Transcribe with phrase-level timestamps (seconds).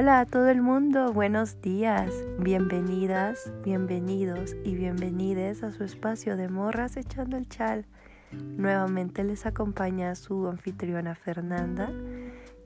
[0.00, 6.48] Hola a todo el mundo, buenos días, bienvenidas, bienvenidos y bienvenides a su espacio de
[6.48, 7.84] morras echando el chal.
[8.32, 11.92] Nuevamente les acompaña su anfitriona Fernanda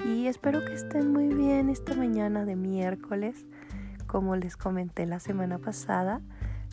[0.06, 3.44] y espero que estén muy bien esta mañana de miércoles.
[4.06, 6.20] Como les comenté la semana pasada,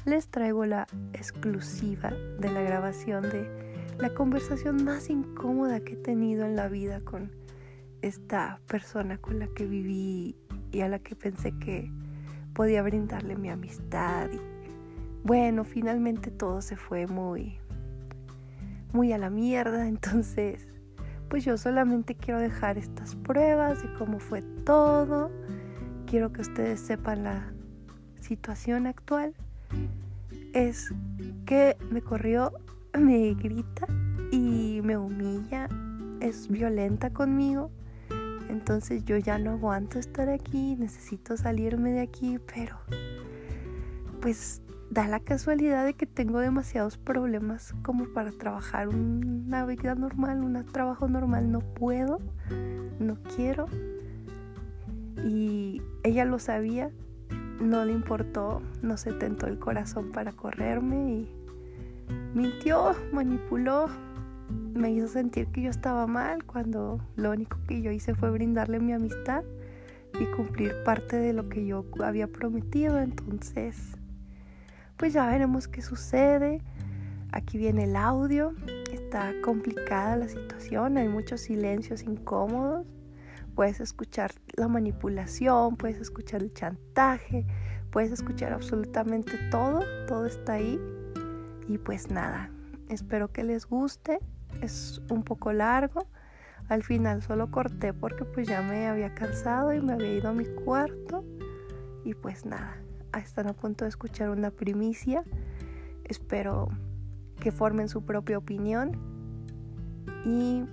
[0.06, 3.50] les traigo la exclusiva de la grabación de
[3.98, 7.32] la conversación más incómoda que he tenido en la vida con
[8.02, 10.36] esta persona con la que viví
[10.72, 11.92] y a la que pensé que
[12.54, 14.30] podía brindarle mi amistad.
[14.32, 14.40] Y
[15.24, 17.58] bueno, finalmente todo se fue muy,
[18.94, 19.88] muy a la mierda.
[19.88, 20.68] Entonces,
[21.30, 25.32] pues yo solamente quiero dejar estas pruebas de cómo fue todo.
[26.06, 27.54] Quiero que ustedes sepan la
[28.20, 29.34] situación actual.
[30.54, 30.94] Es
[31.46, 32.52] que me corrió,
[32.98, 33.88] me grita
[34.32, 35.70] y me humilla.
[36.20, 37.72] Es violenta conmigo
[38.52, 42.78] entonces yo ya no aguanto estar aquí, necesito salirme de aquí, pero
[44.22, 50.44] pues da la casualidad de que tengo demasiados problemas como para trabajar una vida normal,
[50.44, 51.50] un trabajo normal.
[51.50, 52.20] No puedo,
[53.00, 53.68] no quiero.
[55.26, 56.92] Y ella lo sabía,
[57.62, 61.36] no le importó, no se tentó el corazón para correrme y
[62.34, 63.88] mintió, manipuló,
[64.52, 68.80] me hizo sentir que yo estaba mal cuando lo único que yo hice fue brindarle
[68.80, 69.44] mi amistad
[70.20, 73.00] y cumplir parte de lo que yo había prometido.
[73.00, 73.98] Entonces,
[74.98, 76.62] pues ya veremos qué sucede.
[77.32, 78.54] Aquí viene el audio.
[78.92, 82.86] Está complicada la situación, hay muchos silencios incómodos.
[83.56, 87.46] Puedes escuchar la manipulación, puedes escuchar el chantaje,
[87.92, 90.80] puedes escuchar absolutamente todo, todo está ahí.
[91.68, 92.50] Y pues nada,
[92.90, 94.20] espero que les guste
[94.62, 96.08] es un poco largo.
[96.70, 100.34] Al final solo corté porque pues ya me había cansado y me había ido a
[100.34, 101.26] mi cuarto.
[102.04, 102.78] Y pues nada,
[103.20, 105.24] están a punto de escuchar una primicia.
[106.06, 106.70] Espero
[107.40, 108.92] que formen su propia opinión.
[110.26, 110.64] Y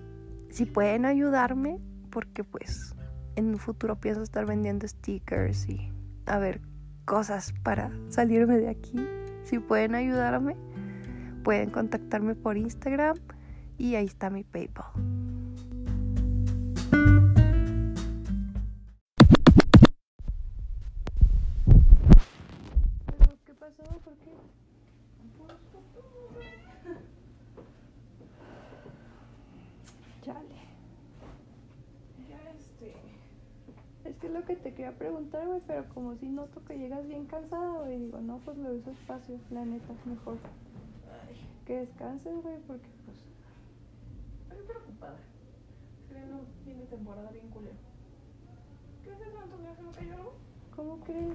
[0.50, 2.94] si pueden ayudarme, porque pues
[3.36, 5.92] en un futuro pienso estar vendiendo stickers y
[6.26, 6.60] a ver
[7.04, 8.98] cosas para salirme de aquí.
[9.44, 10.56] Si pueden ayudarme,
[11.42, 13.16] pueden contactarme por Instagram
[13.78, 14.86] y ahí está mi PayPal.
[23.46, 23.82] ¿Qué pasó?
[24.04, 24.30] ¿Por qué?
[30.22, 30.48] Chale.
[32.28, 32.94] Ya este.
[34.04, 37.06] Es que es lo que te quería preguntar, güey, pero como si noto que llegas
[37.06, 40.38] bien cansada, güey, digo, no, pues me uso espacio, la neta, mejor.
[41.66, 42.97] Que descanses, güey, porque
[44.68, 45.18] preocupada.
[46.30, 47.76] no viene temporada bien culera.
[49.02, 49.74] ¿Qué es eso, Antonio?
[49.74, 50.34] ¿Se me cayó algo?
[50.76, 51.34] ¿Cómo crees?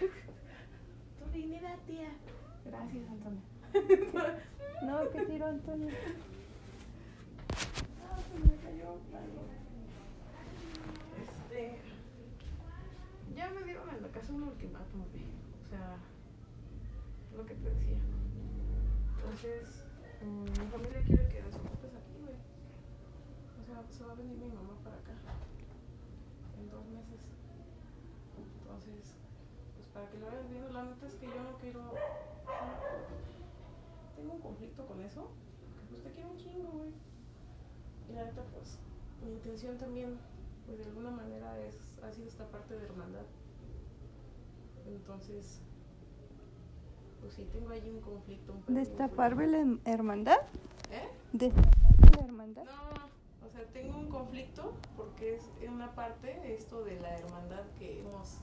[1.18, 2.12] tu dignidad, tía.
[2.64, 3.40] Gracias, Antonio.
[4.82, 5.88] no, ¿qué tiro, Antonio?
[8.04, 9.42] Ah, se me cayó algo.
[11.48, 11.78] Este.
[13.34, 15.96] Ya me dieron en la casa un ultimátum, O sea,
[17.34, 17.98] lo que te decía.
[19.22, 19.84] Entonces,
[20.20, 22.34] mm, mi familia quiere que desocupes aquí, güey.
[22.34, 25.12] O sea, se va a venir mi mamá para acá
[26.58, 27.22] en dos meses.
[28.58, 29.14] Entonces,
[29.76, 31.94] pues para que lo vayas viendo, la neta es que yo no quiero.
[34.16, 35.30] Tengo un conflicto con eso,
[35.70, 36.90] porque pues te quiero un chingo, güey.
[38.10, 38.78] Y la neta, pues,
[39.24, 40.18] mi intención también,
[40.66, 43.26] pues de alguna manera, es, ha sido esta parte de hermandad.
[44.84, 45.62] Entonces,
[47.22, 48.52] pues sí, tengo ahí un conflicto.
[48.66, 50.38] Un ¿Destaparme la hermandad?
[50.90, 51.08] ¿Eh?
[51.32, 52.64] ¿Destaparme la hermandad?
[52.64, 57.62] No, o sea, tengo un conflicto porque es en una parte esto de la hermandad
[57.78, 58.38] que hemos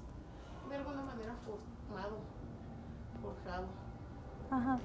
[0.70, 2.20] de alguna manera formado,
[3.22, 3.68] forjado.
[4.50, 4.80] Ajá.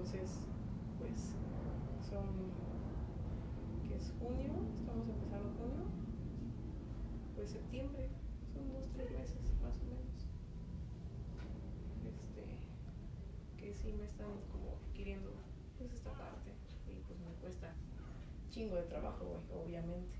[0.00, 0.40] Entonces,
[0.98, 1.36] pues
[2.08, 2.24] son,
[3.86, 4.50] que es junio,
[4.80, 5.84] estamos empezando junio,
[7.36, 8.08] pues septiembre,
[8.54, 10.24] son dos, tres meses más o menos.
[12.02, 12.42] Este,
[13.58, 15.30] que sí me están como requiriendo
[15.76, 16.50] pues esta parte
[16.88, 17.74] y pues me cuesta
[18.50, 20.18] chingo de trabajo, obviamente.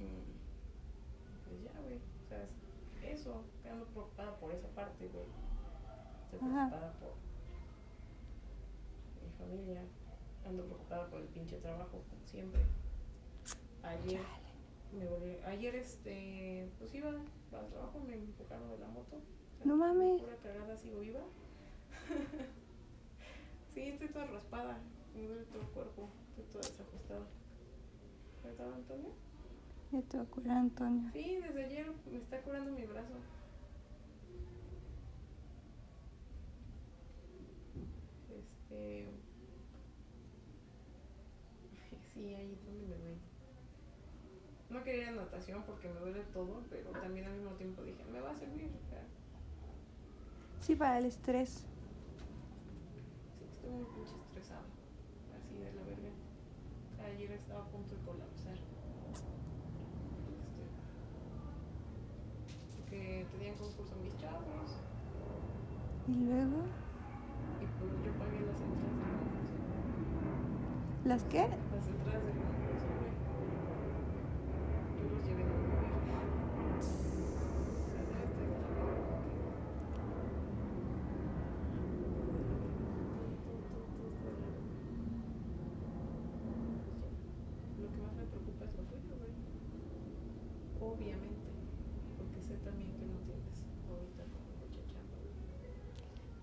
[0.00, 2.46] Mm, pues ya, güey, o sea,
[3.02, 5.26] eso, quedando preocupada por esa parte, güey.
[6.24, 7.28] Estoy preocupada por
[9.38, 9.82] familia.
[10.46, 12.62] Ando preocupada por el pinche trabajo, como siempre.
[13.82, 14.20] Ayer
[14.92, 19.16] me volví, ayer este, pues iba al trabajo, me empujaron de la moto.
[19.16, 20.20] O sea, No mames.
[20.20, 21.20] Pura cagada, sigo viva.
[23.74, 24.78] sí, estoy toda raspada,
[25.14, 27.26] me duele todo el cuerpo, estoy toda desajustada.
[28.44, 29.10] ¿Verdad, Antonio?
[29.92, 31.10] Ya te va a curar, Antonio.
[31.12, 33.14] Sí, desde ayer me está curando mi brazo.
[38.30, 39.08] Este.
[42.14, 43.16] Sí, ahí es donde me duele.
[44.70, 48.04] No quería ir a natación porque me duele todo, pero también al mismo tiempo dije,
[48.12, 48.68] me va a servir.
[50.60, 51.64] Sí, para el estrés.
[53.38, 54.64] sí, estoy muy pinche estresada.
[55.34, 56.10] Así de la verga.
[56.92, 58.54] O sea, ayer estaba a punto de colapsar.
[59.12, 59.26] Este,
[62.76, 64.78] porque tenían concurso mis chavos.
[66.06, 66.62] Y luego,
[67.60, 68.98] Y pues yo pagué las entradas.
[71.04, 71.40] ¿las qué?
[71.40, 73.12] Las entradas del concurso, güey.
[74.96, 75.88] Yo los llevé de Uber.
[76.78, 76.82] O
[77.74, 78.98] sea, debe estar grabado.
[87.80, 89.32] Lo que más me preocupa es lo tuyo, güey.
[90.92, 91.48] Obviamente.
[92.18, 95.36] Porque sé también que no tienes ahorita como mucha chamba, güey.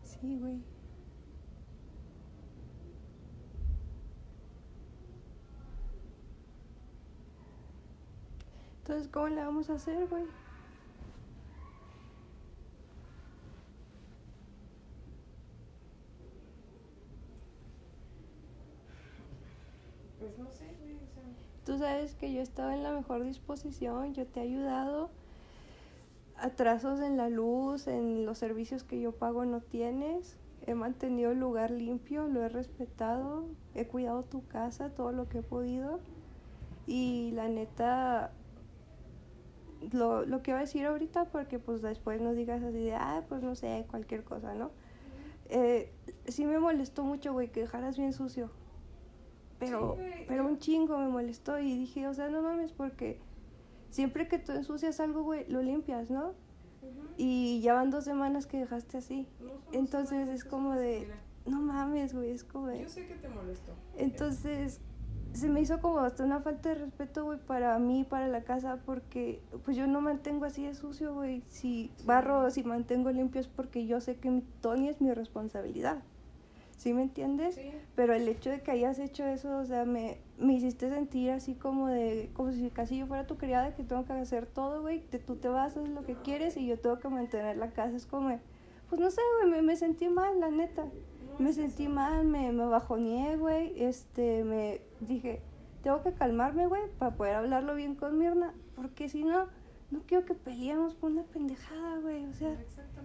[0.03, 0.61] Sí, güey.
[8.85, 10.25] Entonces, ¿cómo le vamos a hacer, güey?
[20.19, 20.95] Pues no sé, güey.
[21.03, 21.23] O sea,
[21.63, 25.09] Tú sabes que yo estaba en la mejor disposición, yo te he ayudado.
[26.37, 30.37] Atrasos en la luz, en los servicios que yo pago no tienes.
[30.67, 35.39] He mantenido el lugar limpio, lo he respetado, he cuidado tu casa, todo lo que
[35.39, 36.01] he podido.
[36.87, 38.33] Y la neta,
[39.91, 43.23] lo, lo que voy a decir ahorita, porque pues después no digas así de, ah,
[43.27, 44.71] pues no sé, cualquier cosa, ¿no?
[45.49, 45.91] Eh,
[46.27, 48.51] sí me molestó mucho, güey, que dejaras bien sucio.
[49.59, 53.19] Pero, Sí, pero un chingo me molestó y dije, o sea, no mames, porque
[53.89, 56.33] siempre que tú ensucias algo, güey, lo limpias, ¿no?
[57.17, 59.27] Y ya van dos semanas que dejaste así.
[59.39, 61.07] No Entonces es como de,
[61.45, 62.81] no mames, güey, es como de...
[62.81, 63.73] Yo sé que te molestó.
[63.97, 64.81] Entonces,
[65.35, 68.79] se me hizo como hasta una falta de respeto, güey, para mí, para la casa,
[68.85, 71.43] porque pues yo no mantengo así de sucio, güey.
[71.47, 76.01] Si barro, si mantengo limpio es porque yo sé que mi Tony es mi responsabilidad.
[76.77, 77.55] ¿Sí me entiendes?
[77.55, 77.71] Sí.
[77.95, 81.55] Pero el hecho de que hayas hecho eso, o sea, me, me hiciste sentir así
[81.55, 85.01] como de, como si casi yo fuera tu criada, que tengo que hacer todo, güey,
[85.07, 87.95] que tú te vas, haces lo que quieres y yo tengo que mantener la casa.
[87.95, 88.39] Es como,
[88.89, 90.85] pues no sé, güey, me, me sentí mal, la neta.
[91.39, 93.73] Me sentí mal, me, me bajoneé, güey.
[93.81, 95.41] Este, me dije,
[95.83, 98.53] tengo que calmarme, güey, para poder hablarlo bien con Mirna.
[98.75, 99.47] Porque si no,
[99.91, 102.25] no quiero que peleemos por una pendejada, güey.
[102.25, 102.55] O sea,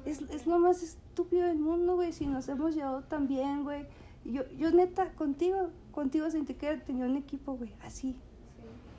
[0.05, 2.13] es, es lo más estúpido del mundo, güey.
[2.13, 3.87] Si nos hemos llevado tan bien, güey.
[4.25, 8.13] Yo, yo neta, contigo, contigo sentí que tenía un equipo, güey, así.
[8.13, 8.19] Sí.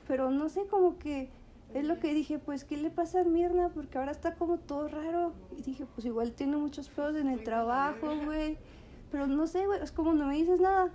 [0.08, 1.30] Pero no sé, como que
[1.74, 3.70] es lo que dije, pues, ¿qué le pasa a Mirna?
[3.70, 5.32] Porque ahora está como todo raro.
[5.56, 8.58] Y dije, pues igual tiene muchos pedos en el Estoy trabajo, güey.
[9.10, 10.90] Pero no sé, güey, es como no me dices nada.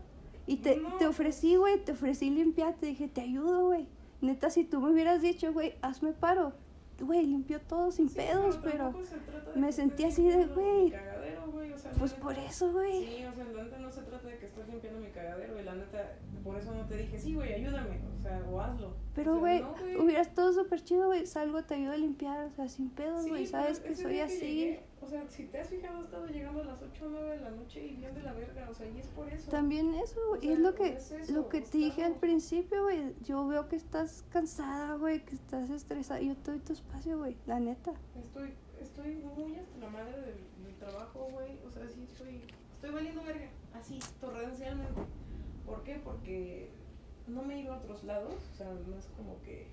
[0.48, 0.94] Y te, No.
[0.98, 3.86] te ofrecí, güey, te ofrecí limpiar, te dije, te ayudo, güey.
[4.22, 6.54] Neta, si tú me hubieras dicho, güey, hazme paro.
[7.00, 8.92] Güey, limpió todo sin Sí, pedos, pero...
[9.54, 10.92] se me sentí así de, güey.
[11.54, 13.06] güey, o sea, Pues neta- por eso, güey.
[13.06, 15.64] Sí, o sea, la neta no se trata de que estés limpiando mi cagadero y
[15.64, 18.94] la neta, por eso no te dije, sí, güey, ayúdame, o sea, o hazlo.
[19.18, 19.62] Pero, O sea, güey,
[19.96, 21.26] no, hubiera estado súper chido, güey.
[21.26, 23.46] Salgo, te ayudo a limpiar, o sea, sin pedos, Sí, güey.
[23.48, 24.40] pero Sabes que soy que así.
[24.40, 27.30] llegué, o sea, si te has fijado, he estado llegando a las 8 o 9
[27.32, 29.50] de la noche y bien de la verga, o sea, y es por eso.
[29.50, 30.42] También eso, güey.
[30.42, 33.16] O y es sea, lo que, es eso, lo que te dije al principio, güey.
[33.24, 36.22] Yo veo que estás cansada, güey, que estás estresada.
[36.22, 37.94] Yo te doy tu espacio, güey, la neta.
[38.22, 41.58] Estoy, estoy muy hasta la madre del, del trabajo, güey.
[41.68, 42.42] O sea, sí estoy,
[42.76, 45.02] estoy valiendo verga, así, torrencialmente.
[45.66, 46.00] ¿Por qué?
[46.04, 46.70] Porque
[47.28, 49.68] no me he ido a otros lados, o sea, no es como que,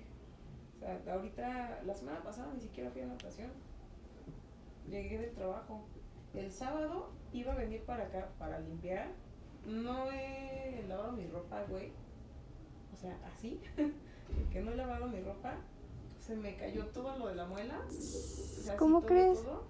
[0.75, 3.51] o sea, ahorita, la semana pasada ni siquiera fui a natación.
[4.89, 5.85] Llegué del trabajo.
[6.33, 9.07] El sábado iba a venir para acá para limpiar.
[9.65, 11.91] No he lavado mi ropa, güey.
[12.93, 13.59] O sea, así,
[14.51, 15.55] que no he lavado mi ropa.
[16.19, 17.79] Se me cayó todo lo de la muela.
[17.87, 19.41] O sea, así ¿Cómo todo, crees?
[19.41, 19.63] todo.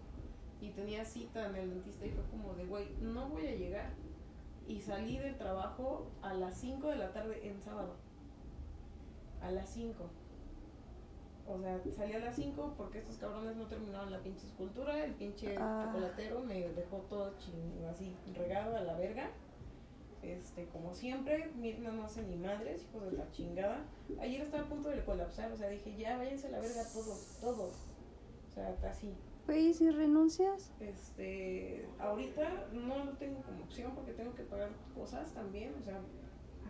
[0.62, 3.92] Y tenía cita en el dentista y fue como de, güey, no voy a llegar.
[4.67, 7.95] Y salí del trabajo a las 5 de la tarde en sábado.
[9.41, 10.03] A las 5.
[11.48, 15.03] O sea, salí a las 5 porque estos cabrones no terminaron la pinche escultura.
[15.05, 15.86] El pinche Ah.
[15.86, 19.29] chocolatero me dejó todo ching, así regado a la verga.
[20.24, 23.86] Este, como siempre, Mirna no hace ni madres, hijos de la chingada.
[24.19, 27.38] Ayer estaba a punto de colapsar, o sea, dije, ya váyanse a la verga todos,
[27.39, 27.74] todos.
[28.50, 29.13] O sea, así.
[29.46, 30.72] Güey, ¿y si renuncias?
[30.80, 36.02] Este, ahorita no lo tengo como opción porque tengo que pagar cosas también, o sea,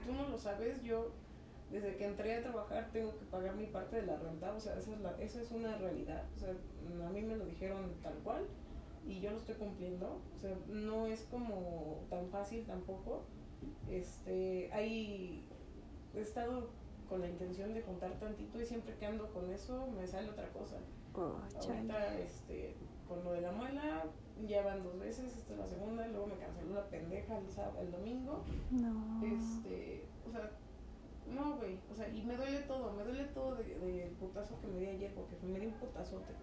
[0.05, 1.11] tú no lo sabes, yo
[1.71, 4.77] desde que entré a trabajar tengo que pagar mi parte de la renta, o sea,
[4.77, 8.15] esa es, la, esa es una realidad, o sea, a mí me lo dijeron tal
[8.23, 8.45] cual
[9.07, 13.23] y yo lo estoy cumpliendo, o sea, no es como tan fácil tampoco,
[13.89, 15.45] este, hay,
[16.13, 16.69] he estado
[17.07, 20.49] con la intención de contar tantito y siempre que ando con eso me sale otra
[20.49, 20.77] cosa.
[21.17, 21.39] Oh.
[21.55, 22.75] Ahorita, este,
[23.07, 24.05] con lo de la muela,
[24.47, 27.49] ya van dos veces, esta es la segunda, y luego me canceló la pendeja el,
[27.49, 28.43] sábado, el domingo.
[28.71, 29.23] No.
[29.25, 30.51] Este, o sea,
[31.33, 34.67] no, güey, o sea, y me duele todo, me duele todo del de, putazo que
[34.67, 36.33] me di ayer, porque me di un putazote.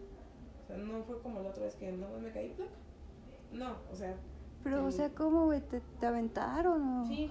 [0.63, 2.73] O sea, no fue como la otra vez que no me caí placa.
[3.53, 4.17] No, o sea.
[4.65, 5.61] Pero, o sea, ¿cómo, güey?
[5.61, 7.07] ¿Te, te aventaron o...?
[7.07, 7.31] Sí,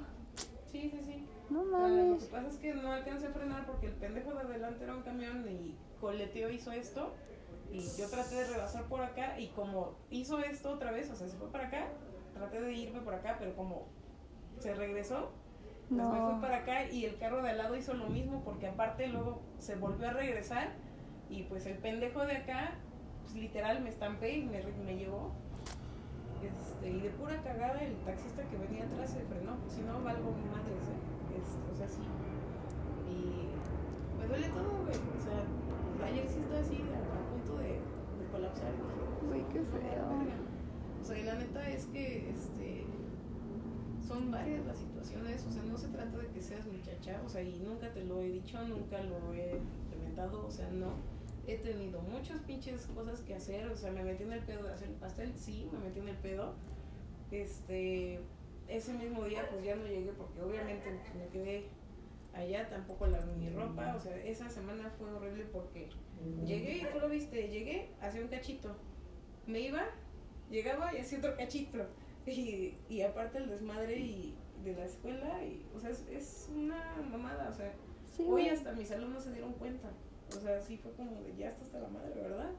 [0.71, 1.27] sí, sí, sí.
[1.50, 2.24] No sea, lo mames.
[2.24, 5.01] que pasa es que no alcancé a frenar porque el pendejo de adelante era un
[5.01, 7.13] camión y coleteó hizo esto.
[7.71, 11.27] Y yo traté de rebasar por acá y como hizo esto otra vez, o sea,
[11.27, 11.87] se fue para acá,
[12.33, 13.85] traté de irme por acá, pero como
[14.59, 15.31] se regresó,
[15.87, 16.41] pues me fui No.
[16.41, 19.75] para acá y el carro de al lado hizo lo mismo porque aparte luego se
[19.75, 20.73] volvió a regresar
[21.29, 22.71] y pues el pendejo de acá,
[23.21, 25.31] pues literal me estampé y me, me llevó.
[26.41, 30.01] Este, y de pura cagada el taxista que venía atrás se frenó, pues si no
[30.03, 30.73] valgo mi madre,
[31.37, 32.01] este, o sea, sí.
[33.07, 33.47] Y
[34.19, 34.95] me duele todo, güey.
[34.95, 38.71] O sea, ayer sí estaba así a, a punto de, de colapsar.
[38.74, 40.10] y dije, Güey, qué "No, la feo.
[40.19, 40.36] verga".
[41.01, 42.86] O sea, y la neta es que este
[44.07, 47.41] son varias las situaciones, o sea, no se trata de que seas muchacha, o sea,
[47.41, 50.91] y nunca te lo he dicho, nunca lo he implementado, o sea, no.
[51.48, 54.74] He tenido muchas pinches cosas que hacer, o sea, me metí en el pedo de
[54.74, 56.53] hacer el pastel, sí, me metí en el pedo.
[57.31, 58.19] Este,
[58.67, 61.65] ese mismo día pues ya no llegué porque obviamente me quedé
[62.33, 65.89] allá, tampoco la mi ropa, o sea, esa semana fue horrible porque
[66.45, 68.75] llegué y tú lo viste, llegué, hacía un cachito,
[69.47, 69.83] me iba,
[70.50, 71.85] llegaba y hacía otro cachito.
[72.25, 76.95] Y, y aparte el desmadre y de la escuela, y, o sea, es, es una
[77.09, 77.73] mamada, o sea,
[78.15, 79.89] Sí, hoy hasta mis alumnos se dieron cuenta.
[80.35, 82.51] O sea, sí fue como de ya está hasta la madre, ¿verdad?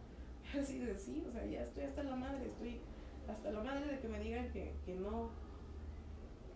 [0.59, 2.81] Así de sí, o sea, ya estoy hasta la madre, estoy
[3.29, 5.31] hasta la madre de que me digan que, que no,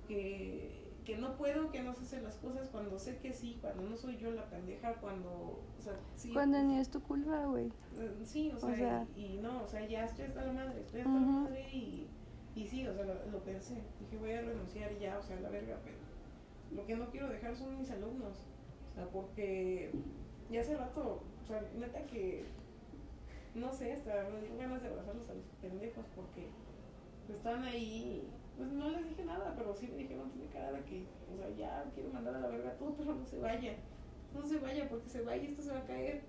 [0.08, 3.84] que, que no puedo, que no sé hacer las cosas cuando sé que sí, cuando
[3.84, 6.32] no soy yo la pendeja, cuando, o sea, sí.
[6.32, 7.68] Cuando ni es tu culpa, güey.
[7.96, 10.52] eh, Sí, o sea, O sea- y, y no, o sea, ya estoy hasta la
[10.52, 12.08] madre, estoy hasta la madre y,
[12.56, 13.76] y sí, o sea, lo, lo pensé.
[14.00, 15.96] Dije, voy a renunciar ya, o sea, la verga, pero
[16.75, 18.38] lo que no quiero dejar son mis alumnos.
[18.90, 19.92] O sea, porque
[20.50, 22.44] ya hace rato, o sea, neta que,
[23.54, 26.48] no sé, hasta me dio ganas de abrazarlos a los pendejos porque
[27.32, 31.06] estaban ahí, pues no les dije nada, pero sí me dijeron, tiene cara de que,
[31.32, 33.76] o sea, ya quiero mandar a la verga todo, pero no se vaya.
[34.34, 36.22] No se vaya, porque se vaya esto se va a caer.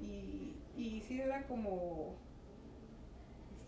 [0.00, 2.16] Y, y sí era como,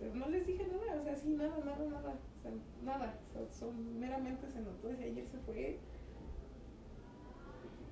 [0.01, 3.47] este, no les dije nada, o sea, sí, nada, nada, nada, o sea, nada, o
[3.47, 3.69] sea,
[3.99, 5.79] meramente se notó desde ayer se fue,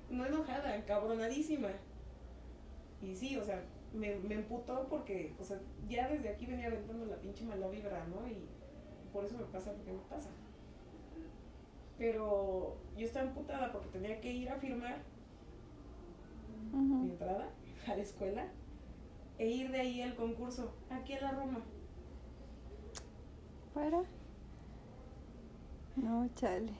[0.09, 1.69] no enojada, encabronadísima.
[3.01, 7.05] Y sí, o sea, me, me emputó porque, o sea, ya desde aquí venía aventando
[7.05, 8.27] la pinche mala vibra, ¿no?
[8.27, 8.47] Y
[9.11, 10.29] por eso me pasa lo que me pasa.
[11.97, 15.01] Pero yo estaba emputada porque tenía que ir a firmar
[16.71, 17.49] mi entrada
[17.87, 18.47] a la escuela
[19.37, 21.61] e ir de ahí al concurso, aquí a la Roma.
[23.73, 24.03] ¿Para?
[25.95, 26.73] No, chale.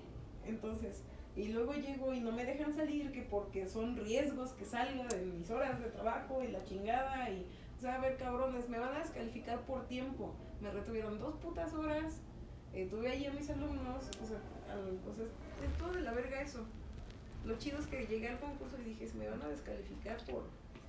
[0.46, 1.04] Entonces,
[1.36, 5.26] y luego llego y no me dejan salir que porque son riesgos que salga de
[5.26, 7.46] mis horas de trabajo y la chingada y,
[7.78, 10.34] o sea, a ver, cabrones, me van a descalificar por tiempo.
[10.62, 12.20] Me retuvieron dos putas horas,
[12.74, 14.40] eh, tuve ahí a mis alumnos, o sea,
[14.72, 16.66] al- o sea, es todo de la verga eso.
[17.46, 20.44] Lo chido es que llegué al concurso y dije, se me van a descalificar por,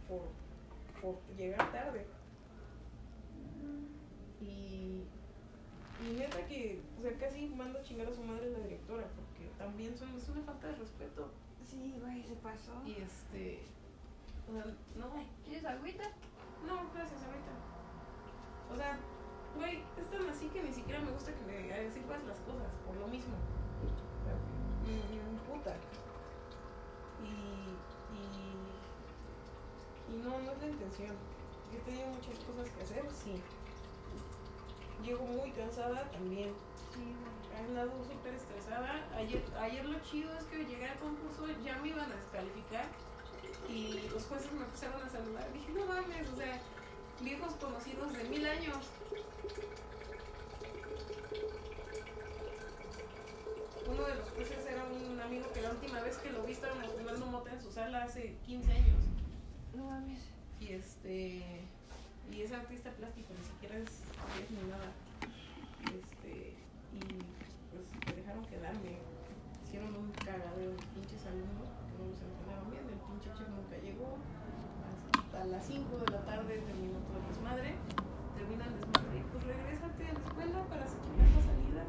[0.08, 0.22] por,
[1.00, 2.04] por llegar tarde.
[4.40, 5.04] Y,
[6.04, 9.50] y neta que, o sea, casi mando a chingar a su madre la directora, porque
[9.58, 11.30] también son, es una falta de respeto.
[11.64, 12.72] Sí, güey, se pasó.
[12.86, 13.60] Y este,
[14.48, 14.64] o sea,
[14.96, 15.06] no,
[15.44, 16.04] ¿Quieres agüita?
[16.66, 17.52] no, gracias, ahorita.
[18.72, 18.98] O sea,
[19.57, 22.97] güey, es tan así que ni siquiera me gusta que me sirvas las cosas, por
[22.97, 23.35] lo mismo.
[24.87, 25.76] Me, me emputa.
[27.23, 27.33] Y,
[28.16, 28.21] y,
[30.14, 31.16] y no, no es la intención.
[31.73, 33.40] Yo tenido muchas cosas que hacer, sí.
[35.02, 36.52] Llego muy cansada también.
[36.92, 37.40] Sí, güey.
[37.54, 39.07] He andado súper estresada.
[39.16, 42.87] Ayer, ayer lo chido es que llegué al concurso, ya me iban a descalificar
[43.69, 45.52] y los jueces me empezaron a saludar.
[45.52, 46.61] Dije, no mames, o sea,
[47.22, 48.78] viejos conocidos de mil años.
[54.06, 57.26] de los jueces era un amigo que la última vez que lo vi estábamos fumando
[57.26, 59.02] mota en su sala hace 15 años.
[59.74, 60.20] No mames.
[60.60, 61.42] Y este.
[62.32, 64.92] Y es artista plástico, ni siquiera es, es ni nada.
[65.84, 66.54] Este.
[66.94, 67.00] Y
[67.70, 68.98] pues me dejaron quedarme.
[69.66, 72.84] Hicieron un cagadero de pinches alumnos porque no los entrenaron bien.
[72.88, 74.18] El pinche chef nunca llegó.
[75.40, 77.73] Hasta las 5 de la tarde terminó todo el desmadre.
[78.37, 81.82] Termina el desmadre y pues regrésate a la escuela para sacar la salida.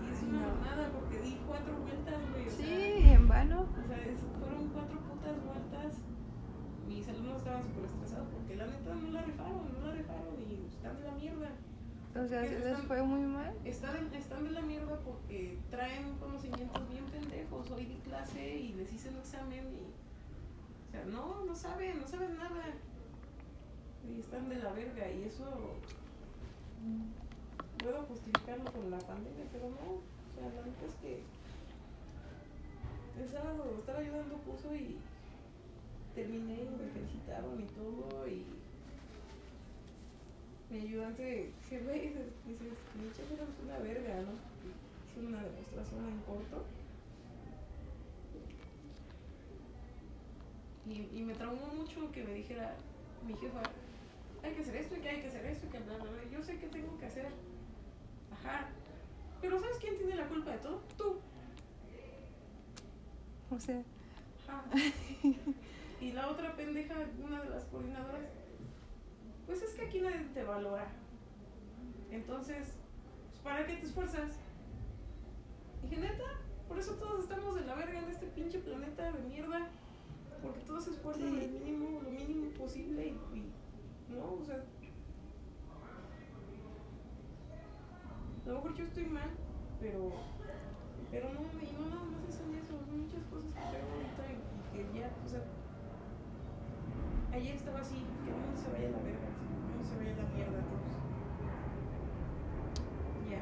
[0.00, 0.48] Y es una No.
[0.48, 2.48] mamada porque di cuatro vueltas, güey.
[2.48, 3.68] sea, Sí, en vano.
[3.68, 6.00] o sea, es- fueron cuatro putas vueltas.
[6.88, 10.64] Mis alumnos estaban súper estresados porque la neta no la rifaron, no la rifaron y
[10.72, 11.50] están de la mierda.
[12.16, 13.52] O sea, ¿Qué se les fue muy mal.
[13.66, 17.70] Están, están de la mierda porque traen conocimientos bien pendejos.
[17.70, 19.97] Hoy di clase y les hice un examen y.
[21.06, 22.64] No, no saben, no saben nada.
[24.08, 25.44] Y están de la verga y eso.
[27.78, 30.00] Puedo justificarlo con la pandemia, pero no.
[30.00, 31.22] O sea, la neta es que.
[33.20, 34.96] El sábado estaba yo dando curso y
[36.14, 38.44] terminé y me felicitaron y todo y
[40.70, 42.12] mi ayudante dice, güey,
[42.46, 42.64] dice,
[42.94, 44.32] mi chef era una verga, ¿no?
[45.08, 46.64] Hice una demostración en corto.
[50.88, 52.74] Y, y me traumó mucho que me dijera
[53.26, 53.60] mi jefa,
[54.42, 56.30] hay que hacer esto y que hay que hacer esto y que bla, bla, bla.
[56.30, 57.26] Yo sé qué tengo que hacer.
[58.32, 58.68] Ajá.
[59.40, 60.82] Pero ¿sabes quién tiene la culpa de todo?
[60.96, 61.20] Tú.
[63.50, 63.82] O sea,
[64.46, 64.64] Ajá.
[66.00, 68.28] y la otra pendeja, una de las coordinadoras,
[69.46, 70.86] pues es que aquí nadie te valora.
[72.10, 72.74] Entonces,
[73.30, 74.36] pues, ¿para qué te esfuerzas?
[75.82, 76.24] Dije, neta,
[76.68, 79.68] por eso todos estamos de la verga en este pinche planeta de mierda.
[80.42, 81.40] Porque todos se esfuerzan Sí.
[81.44, 83.52] el mínimo, lo mínimo posible y, y
[84.14, 84.64] no, o sea.
[88.44, 89.30] A lo mejor yo estoy mal,
[89.80, 90.12] pero
[91.10, 94.24] pero no, y no nada más es en eso, son muchas cosas que traigo ahorita
[94.28, 94.36] y,
[94.76, 95.40] que ya, o sea,
[97.32, 100.60] ayer estaba así, que no se vaya la verga, que no se vaya la mierda
[100.68, 100.92] todos.
[103.32, 103.40] Ya.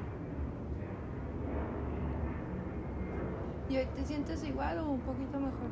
[3.69, 5.71] ¿y hoy te sientes igual o un poquito mejor?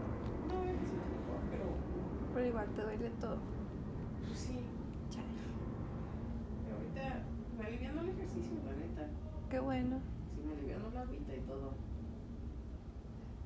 [0.51, 1.67] No, ya me siento mejor, pero
[2.35, 3.37] Pero igual te duele todo.
[4.27, 4.59] pues sí,
[5.11, 5.27] Chale.
[6.65, 7.23] pero ahorita
[7.57, 9.09] me aliviando el ejercicio, la neta.
[9.49, 10.01] Qué bueno,
[10.35, 11.75] Sí me alivianó la agüita y todo,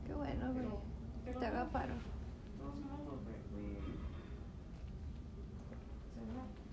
[0.07, 1.38] qué bueno, güey.
[1.38, 1.94] Te haga paro
[2.59, 3.77] modos, güey, güey.
[5.59, 6.68] O sea, no.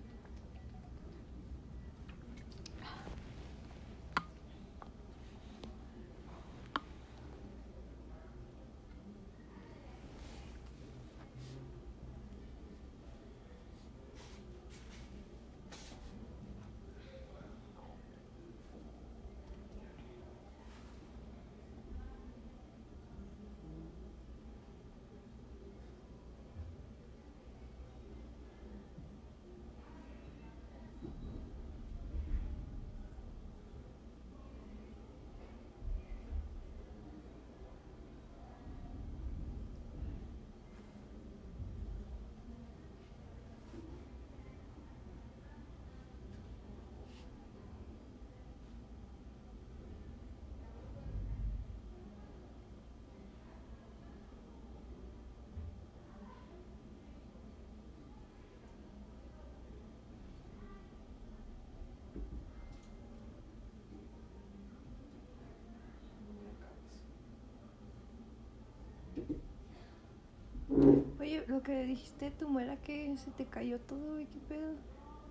[71.19, 74.73] Oye, lo que dijiste tu muela que se te cayó todo, ¿qué pedo?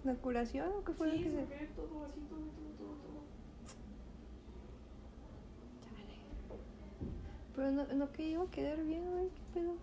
[0.04, 2.94] ¿La curación o qué fue lo Sí, que se cae todo así, todo, todo, todo,
[2.96, 3.24] todo.
[5.83, 6.14] Chale.
[7.54, 9.76] Pero no, no que iba a quedar bien, güey, ¿qué pedo?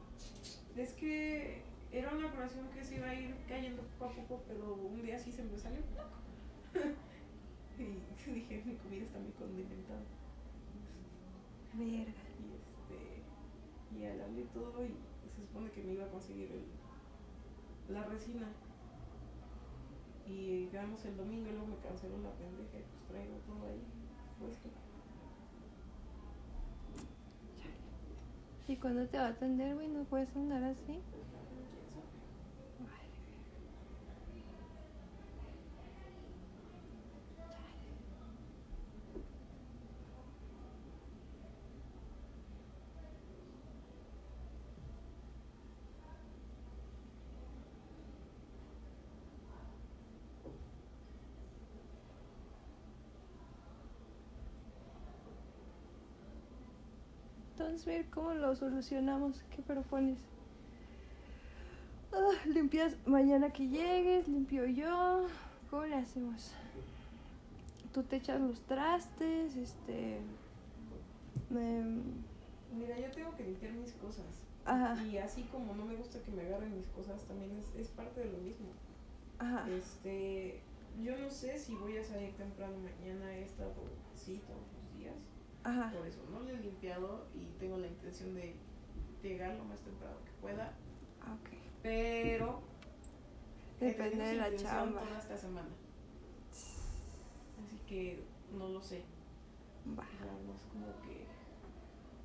[0.76, 4.74] Es que era una curación que se iba a ir cayendo poco a poco, pero
[4.76, 5.82] un día sí se me salió.
[7.80, 10.02] y dije, mi comida está muy condimentada.
[11.74, 12.31] Verga.
[13.92, 14.04] Y este.
[14.04, 14.90] Y al hablé todo y
[15.36, 18.48] se supone que me iba a conseguir el- la resina.
[20.28, 23.82] Y llegamos el domingo y luego me canceló la pendeja y pues traigo todo ahí.
[28.68, 29.88] ¿Y cuándo te va a atender, güey?
[29.90, 31.00] ¿No puedes andar así?
[57.62, 59.44] Entonces, ver cómo lo solucionamos.
[59.56, 60.18] ¿Qué propones?
[62.12, 65.28] Ah, limpias mañana que llegues, limpio yo.
[65.70, 66.52] ¿Cómo le hacemos?
[67.94, 70.20] Tú te echas los trastes, este.
[71.52, 72.02] me-
[72.76, 74.26] Mira, yo tengo que limpiar mis cosas.
[74.66, 75.04] Ajá.
[75.06, 78.22] Y así como no me gusta que me agarren mis cosas, también es, es parte
[78.22, 78.68] de lo mismo.
[79.38, 79.70] Ajá.
[79.70, 80.62] Este,
[81.04, 83.26] yo no sé si voy a salir temprano mañana,
[83.58, 84.42] todos los días.
[85.64, 85.92] Ajá.
[85.92, 88.56] Por eso no lo he limpiado y tengo la intención de
[89.22, 90.74] llegar lo más temprano que pueda.
[91.22, 91.38] Ah.
[91.84, 92.62] Pero
[93.80, 95.02] Depende de la chamba.
[95.02, 95.70] toda esta semana.
[97.66, 98.24] Así que
[98.58, 99.04] no lo sé.
[99.98, 100.04] Va.
[100.46, 101.26] No es como que.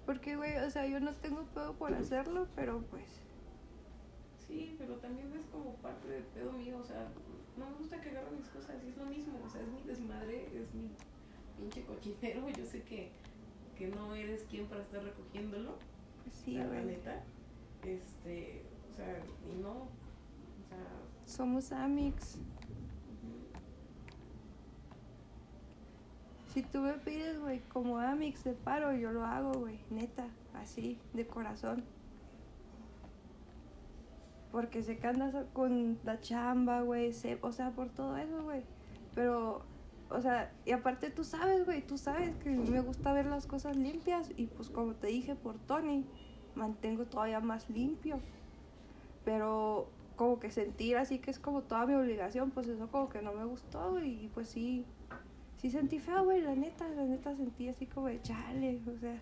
[0.04, 3.22] Porque, güey, o sea, yo no tengo pedo por hacerlo, pero pues.
[4.46, 6.78] Sí, pero también es como parte del pedo mío.
[6.78, 7.08] O sea,
[7.56, 8.76] no me gusta que agarren mis cosas.
[8.84, 9.40] Y es lo mismo.
[9.44, 10.90] O sea, es mi desmadre, es mi
[11.56, 12.48] pinche cochinero.
[12.56, 13.10] Yo sé que,
[13.76, 15.76] que no eres quien para estar recogiéndolo.
[16.24, 17.22] pues sí, la neta.
[17.82, 19.70] Este, o sea, y no.
[19.72, 20.78] O sea,
[21.24, 22.40] Somos ujú.
[26.52, 30.98] Si tú me pides, güey, como Amix de paro, yo lo hago, güey, neta, así,
[31.12, 31.84] de corazón.
[34.50, 37.12] Porque sé que andas con la chamba, güey,
[37.42, 38.62] o sea, por todo eso, güey.
[39.14, 39.66] Pero,
[40.10, 43.76] o sea, y aparte tú sabes, güey, tú sabes que me gusta ver las cosas
[43.76, 46.04] limpias y pues como te dije por Tony,
[46.54, 48.20] mantengo todavía más limpio.
[49.24, 53.20] Pero como que sentir así que es como toda mi obligación, pues eso como que
[53.20, 54.84] no me gustó, güey, y pues sí,
[55.56, 59.20] sí sentí feo, güey, la neta, la neta sentí así como de chale, o sea.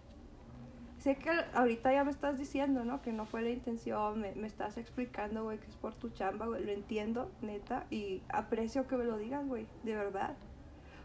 [0.98, 3.02] Sé que ahorita ya me estás diciendo, ¿no?
[3.02, 6.46] Que no fue la intención, me, me estás explicando, güey, que es por tu chamba,
[6.46, 10.36] güey, lo entiendo, neta, y aprecio que me lo digas, güey, de verdad.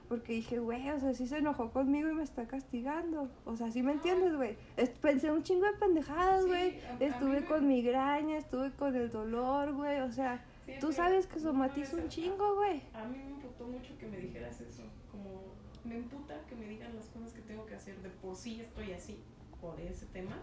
[0.09, 3.29] Porque dije, güey, o sea, sí se enojó conmigo y me está castigando.
[3.45, 4.57] O sea, sí me entiendes, güey.
[5.01, 6.79] Pensé un chingo de pendejadas, güey.
[6.99, 9.99] Estuve me- con migraña, estuve con el dolor, güey.
[10.01, 12.81] O sea, Sí, tú sabes que somatizo un chingo, güey.
[12.93, 14.83] A mí me imputó mucho que me dijeras eso.
[15.11, 15.43] Como
[15.83, 17.95] me imputa que me digan las cosas que tengo que hacer.
[18.01, 19.19] De por sí estoy así
[19.61, 20.37] por ese tema.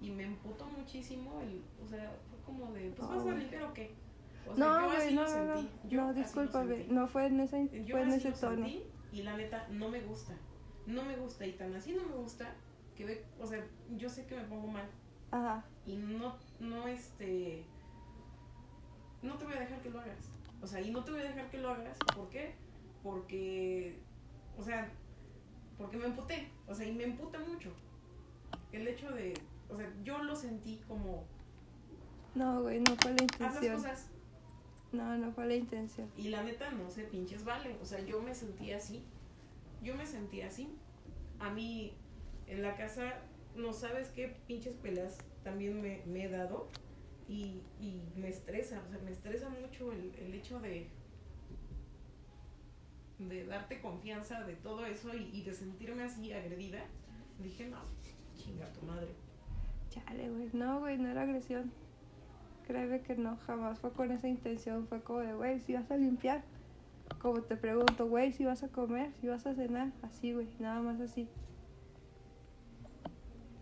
[0.00, 1.62] Y me imputó muchísimo el.
[1.84, 2.90] O sea, fue como de.
[2.90, 3.90] Pues No, vas a limpiar o qué.
[4.48, 5.54] O sea, No, yo güey, así no, lo no, no.
[5.60, 5.88] sentí.
[5.88, 6.92] Yo No, sentí.
[6.92, 8.54] No fue en ese, Yo fue en ese lo tono.
[8.56, 10.32] sentí y la neta no me gusta.
[10.86, 12.54] No me gusta y tan así no me gusta
[12.96, 13.64] que ve, o sea,
[13.96, 14.84] yo sé que me pongo mal
[15.30, 15.64] Ajá.
[15.86, 17.64] y no, no, este,
[19.22, 20.30] no te voy a dejar que lo hagas.
[20.60, 21.96] O sea, y no te voy a dejar que lo hagas.
[22.14, 22.54] ¿Por qué?
[23.02, 23.98] Porque,
[24.58, 24.88] o sea,
[25.78, 26.48] porque me emputé.
[26.66, 27.70] O sea, y me emputa mucho.
[28.72, 29.34] El hecho de,
[29.68, 31.24] o sea, yo lo sentí como,
[32.34, 33.76] No, güey, no fue la haz las intención.
[33.76, 34.10] cosas
[34.92, 36.10] No, no fue la intención.
[36.16, 37.76] Y la neta no sé pinches vale.
[37.80, 39.02] O sea, yo me sentí así.
[39.82, 40.68] Yo me sentí así.
[41.38, 41.94] A mí
[42.46, 43.14] en la casa
[43.56, 46.68] no sabes qué pinches peleas también me, me he dado.
[47.28, 48.82] Y, y me estresa.
[48.86, 50.88] O sea, me estresa mucho el, el hecho de
[53.18, 56.82] de darte confianza de todo eso y, y de sentirme así agredida.
[57.38, 57.78] Dije, no,
[58.36, 59.14] chinga tu madre.
[59.90, 60.48] Chale, güey.
[60.52, 61.72] No, güey, no era agresión.
[62.72, 64.86] Créeme que no, jamás fue con esa intención.
[64.86, 66.42] Fue como de, güey, si vas a limpiar.
[67.20, 69.92] Como te pregunto, güey, si vas a comer, si vas a cenar.
[70.00, 71.28] Así, güey, nada más así.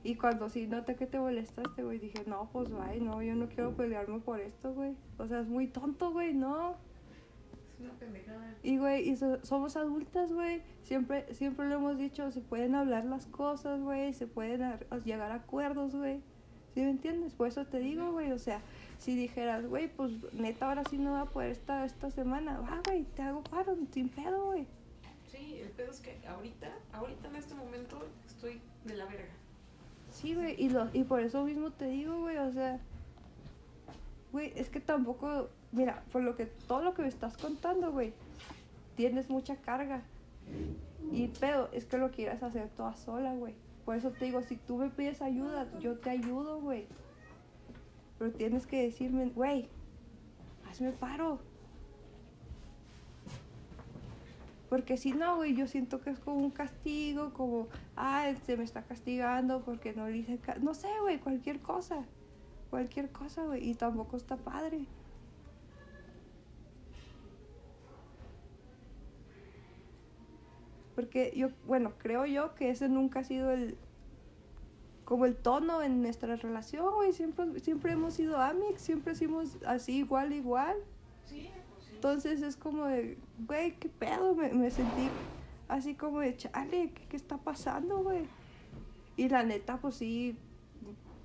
[0.04, 3.48] Y cuando sí noté que te molestaste, güey, dije, no, pues, güey, no, yo no
[3.48, 4.94] quiero pelearme por esto, güey.
[5.18, 6.76] O sea, es muy tonto, güey, no.
[7.74, 8.54] Es una pendejada.
[8.62, 10.62] Y, güey, y so- somos adultas, güey.
[10.84, 14.14] Siempre, siempre lo hemos dicho, se pueden hablar las cosas, güey.
[14.14, 16.22] Se pueden ar- llegar a acuerdos, güey.
[16.74, 17.32] ¿Sí me entiendes?
[17.32, 18.32] Por eso te digo, güey.
[18.32, 18.60] O sea,
[18.98, 22.60] si dijeras, güey, pues neta, ahora sí no va a poder estar esta semana.
[22.60, 24.66] Va, güey, te hago paro, sin pedo, güey.
[25.30, 29.32] Sí, el pedo es que ahorita, ahorita en este momento estoy de la verga.
[30.10, 32.80] Sí, güey, y, lo, y por eso mismo te digo, güey, o sea,
[34.32, 38.12] güey, es que tampoco, mira, por lo que, todo lo que me estás contando, güey,
[38.96, 40.02] tienes mucha carga.
[41.12, 43.54] Y el pedo es que lo quieras hacer toda sola, güey.
[43.90, 46.86] Por eso te digo, si tú me pides ayuda, yo te ayudo, güey.
[48.20, 49.68] Pero tienes que decirme, güey,
[50.70, 51.40] hazme paro.
[54.68, 58.62] Porque si no, güey, yo siento que es como un castigo, como, ah, se me
[58.62, 60.60] está castigando porque no le hice ca-".
[60.60, 62.04] No sé, güey, cualquier cosa.
[62.70, 63.70] Cualquier cosa, güey.
[63.70, 64.86] Y tampoco está padre.
[71.00, 73.78] Porque yo, bueno, creo yo que ese nunca ha sido el,
[75.06, 77.14] como el tono en nuestra relación, güey.
[77.14, 80.76] Siempre, siempre hemos sido amigos, siempre hicimos así, igual, igual.
[81.24, 81.92] Sí, pues sí.
[81.94, 85.08] Entonces es como de, güey, qué pedo, me, me sentí
[85.68, 88.26] así como de, chale, ¿qué, qué está pasando, güey?
[89.16, 90.36] Y la neta, pues sí,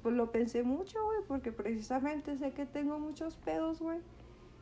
[0.03, 3.99] pues lo pensé mucho, güey, porque precisamente sé que tengo muchos pedos, güey.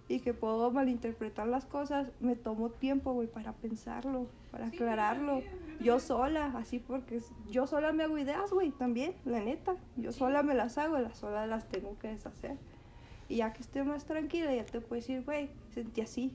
[0.09, 2.09] Y que puedo malinterpretar las cosas.
[2.19, 5.41] Me tomo tiempo, güey, para pensarlo, para Sí, aclararlo.
[5.79, 9.75] yo sola, así porque yo sola me hago ideas, güey, también, la neta.
[9.95, 12.57] Yo sola me las hago, las sola las tengo que deshacer.
[13.29, 16.33] Y ya que esté más tranquila, ya te puedo decir, güey, sentí así,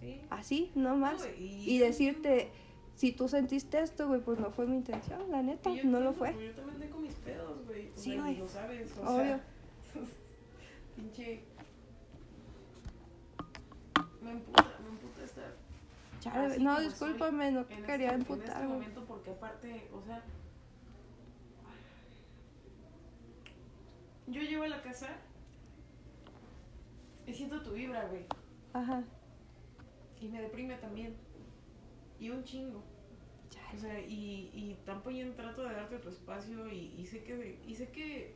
[0.00, 0.20] Sí.
[0.30, 1.28] así, no más.
[1.38, 2.50] Y decirte,
[2.94, 6.12] si tú sentiste esto, güey, pues no fue mi intención, la neta, yo no lo
[6.14, 6.32] fue.
[6.32, 7.90] güey, Yo también tengo mis pedos, güey.
[7.94, 8.36] Sí, güey.
[8.38, 9.22] lo sabes, o Obvio.
[9.24, 9.40] sea.
[10.96, 11.42] pinche.
[14.22, 15.54] Me emputa, me emputa estar.
[16.20, 18.68] Chale, no, discúlpame, no en te este- quería En emputar, este güey.
[18.72, 20.22] momento, porque aparte, o sea.
[24.28, 25.08] Yo llego a la casa
[27.26, 28.24] y siento tu vibra, güey.
[28.72, 29.02] Ajá.
[30.20, 31.14] Y me deprime también.
[32.20, 32.82] Y un chingo.
[33.74, 37.74] O sea, y, y también trato de darte tu espacio y, y sé que y
[37.74, 38.34] sé que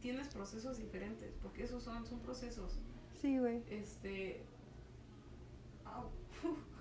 [0.00, 2.78] tienes procesos diferentes, porque esos son, son procesos.
[3.20, 3.62] Sí, güey.
[3.70, 4.42] Este.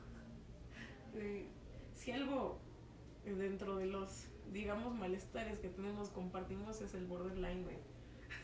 [1.15, 1.45] Eh,
[1.93, 2.58] si algo
[3.23, 7.78] dentro de los, digamos, malestares que tenemos, compartimos, es el borderline, güey.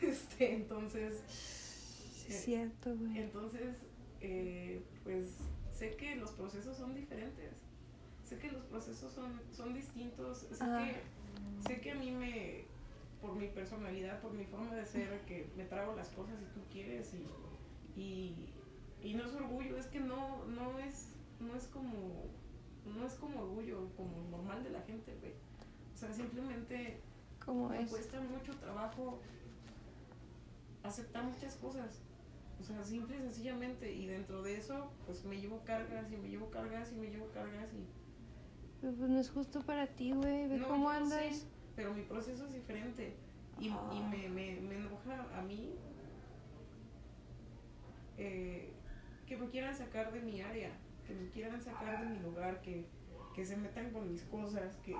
[0.02, 1.14] Este, entonces.
[2.28, 3.18] Es cierto, güey.
[3.18, 3.74] Entonces,
[4.20, 5.38] eh, pues
[5.72, 7.50] sé que los procesos son diferentes.
[8.24, 10.46] Sé que los procesos son, son distintos.
[10.52, 10.86] Sé, Ah.
[10.86, 12.66] que, sé que a mí me,
[13.20, 16.60] por mi personalidad, por mi forma de ser, que me trago las cosas si tú
[16.70, 18.48] quieres y, y,
[19.02, 22.26] y no es orgullo, es que no, no es, no es como,
[22.84, 25.32] no es como orgullo, como normal de la gente, güey.
[25.94, 27.00] O sea, simplemente
[27.44, 27.90] ¿Cómo me es?
[27.90, 29.20] cuesta mucho trabajo
[30.82, 32.00] aceptar muchas cosas.
[32.60, 33.92] O sea, simple y sencillamente.
[33.92, 37.28] Y dentro de eso, pues me llevo cargas y me llevo cargas y me llevo
[37.32, 37.86] cargas y...
[38.80, 40.46] Pero pues no es justo para ti, güey.
[40.48, 41.46] Ve No, cómo sé, andas.
[41.76, 43.14] pero mi proceso es diferente.
[43.58, 44.08] Y, y Ah.
[44.10, 45.74] me, me, me enoja a mí
[48.18, 48.72] eh,
[49.30, 50.72] que me quieran sacar de mi área,
[51.06, 52.84] que me quieran sacar de mi lugar, que,
[53.32, 54.96] que se metan con mis cosas, que...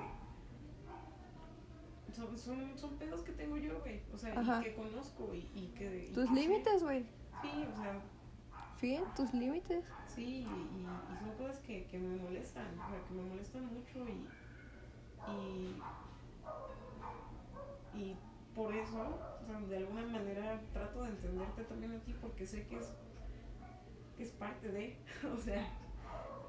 [2.14, 4.00] Son, son, son pedos que tengo yo, güey.
[4.14, 4.60] O sea, Ajá.
[4.60, 6.10] y que conozco y, y que...
[6.10, 7.04] y Tus límites, güey.
[7.42, 8.00] Sí, o sea,
[8.76, 9.84] Fin, tus límites.
[10.06, 13.66] Sí, y, y- y son cosas que, que me molestan, o sea, que me molestan
[13.66, 14.28] mucho y,
[15.32, 15.82] y,
[17.98, 18.16] y
[18.54, 19.00] por eso,
[19.42, 22.92] o sea, de alguna manera trato de entenderte también a ti porque sé que es,
[24.20, 24.98] que es parte de,
[25.34, 25.66] o sea,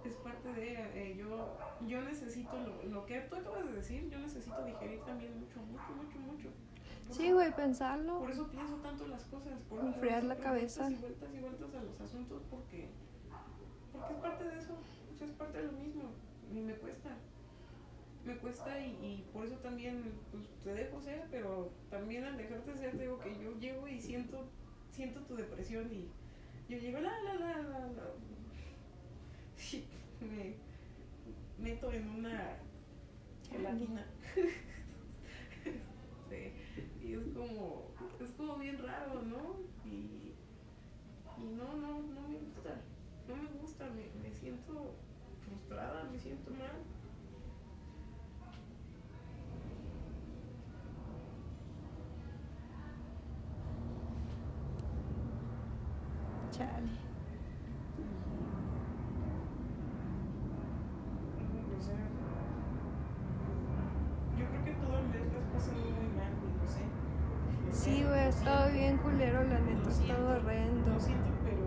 [0.03, 1.57] es parte de, eh, yo,
[1.87, 5.89] yo necesito lo, lo que tú acabas de decir, yo necesito digerir también mucho, mucho,
[5.95, 6.49] mucho, mucho.
[7.07, 8.19] Por Sí, güey, pensarlo.
[8.19, 10.81] por eso pienso tanto las cosas, por Enfriar la cabeza.
[10.81, 12.89] Vueltas y vueltas y vueltas a los asuntos porque,
[13.93, 14.73] porque es parte de eso,
[15.09, 16.11] o sea, es parte de lo mismo
[16.53, 17.15] y me cuesta.
[18.25, 22.75] Me cuesta y, y por eso también pues, te dejo ser, pero también al dejarte
[22.75, 24.43] ser te digo que yo llego y siento,
[24.89, 26.11] siento tu depresión y
[26.71, 28.05] yo llego la la la la la
[30.21, 30.55] me
[31.59, 32.57] meto en una
[33.49, 34.05] gelatina.
[37.03, 39.57] Y es como, es como bien raro, ¿no?
[39.83, 40.31] Y,
[41.37, 42.79] y no, no, no me gusta,
[43.27, 44.95] no me gusta, me, me siento
[45.43, 46.90] frustrada, me siento mal.
[56.61, 56.89] Chale.
[61.77, 61.95] O sea,
[64.37, 66.83] yo creo que todo el mes lo has pasado muy mal, güey, lo sé.
[67.65, 68.77] Lo sé, Sí, güey, ha lo estado siento.
[68.79, 69.81] bien culero, la neta.
[69.83, 70.89] Lo Ha siento, estado horrendo.
[70.93, 71.65] Lo siento, pero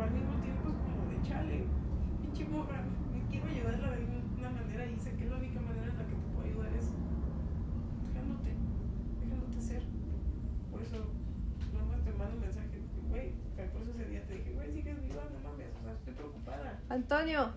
[0.00, 1.66] al mismo tiempo es como de chale,
[2.22, 2.80] pinche morra,
[3.12, 6.14] me quiero ayudarla de alguna manera y sé que la única manera en la que
[6.16, 6.88] te puedo ayudar es
[8.08, 8.50] dejándote,
[9.20, 9.82] dejándote ser.
[10.72, 10.96] Por eso,
[11.76, 12.80] nomás te mando un mensaje,
[13.10, 15.82] güey, o sea, por eso ese día te dije, güey, sigues viva, no mames, o
[15.84, 16.80] sea, estoy preocupada.
[17.10, 17.52] Antonio.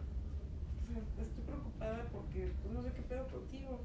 [1.22, 3.82] Estoy preocupada porque pues, no sé qué pedo contigo.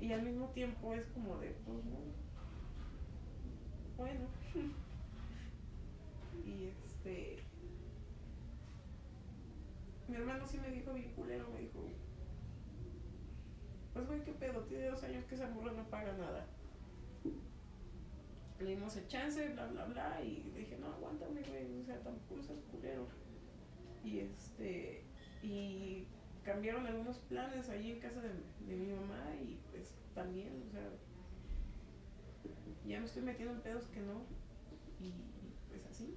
[0.00, 1.98] Y al mismo tiempo es como de, pues, no.
[3.96, 4.28] Bueno.
[6.46, 7.38] y este.
[10.06, 11.80] Mi hermano sí me dijo bien culero, me dijo.
[13.92, 16.46] Pues, güey, qué pedo, tiene dos años que esa morra no paga nada.
[18.60, 22.40] Le dimos el chance, bla, bla, bla, y dije, no, aguántame, güey, o sea, tampoco
[22.40, 23.08] seas culero.
[24.04, 25.04] Y este
[25.42, 26.06] y
[26.44, 28.30] cambiaron algunos planes ahí en casa de,
[28.66, 30.88] de mi mamá y pues también, o sea,
[32.86, 34.22] ya me estoy metiendo en pedos que no
[35.00, 35.12] y
[35.68, 36.16] pues así.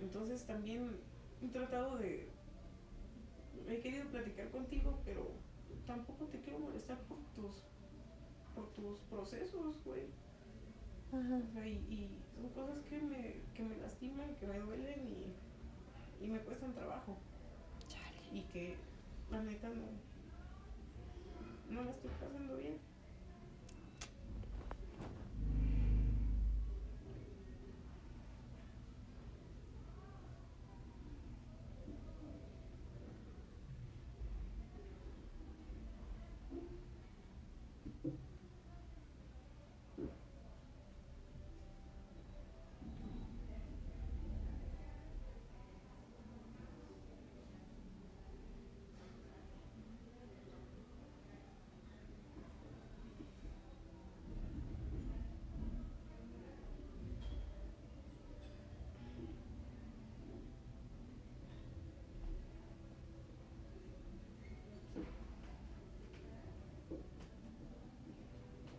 [0.00, 0.96] Entonces también
[1.42, 2.28] he tratado de,
[3.68, 5.30] he querido platicar contigo, pero
[5.86, 7.62] tampoco te quiero molestar por tus,
[8.54, 10.02] por tus procesos, güey.
[11.12, 11.40] Ajá.
[11.48, 15.34] O sea, y, y son cosas que me, que me lastiman, que me duelen y,
[16.24, 17.18] y me cuestan trabajo.
[18.32, 18.76] Y que
[19.30, 19.84] la neta no,
[21.70, 22.78] no la estoy pasando bien.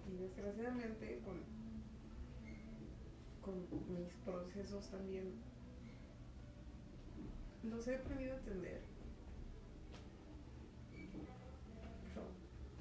[0.07, 1.41] Y desgraciadamente con,
[3.41, 5.33] con mis procesos también
[7.63, 8.81] los he aprendido a entender.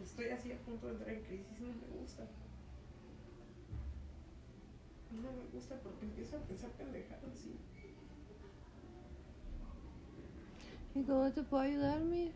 [0.02, 2.26] Estoy así a punto de entrar en crisis, no me gusta.
[5.10, 7.56] No me gusta porque empiezo a pensar pendejadas así.
[10.94, 12.32] ¿Y cómo te puedo ayudar, Mir?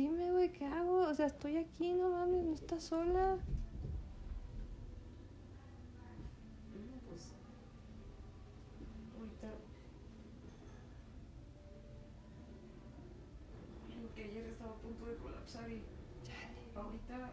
[0.00, 1.00] Dime, güey, ¿qué hago?
[1.00, 3.36] O sea, estoy aquí, no mames, no estás sola.
[6.72, 7.34] No, pues
[9.18, 9.48] ahorita
[13.88, 15.82] digo que ayer estaba a punto de colapsar y
[16.74, 17.32] ahorita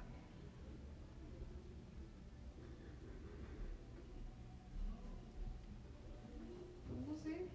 [6.89, 7.47] pues no sé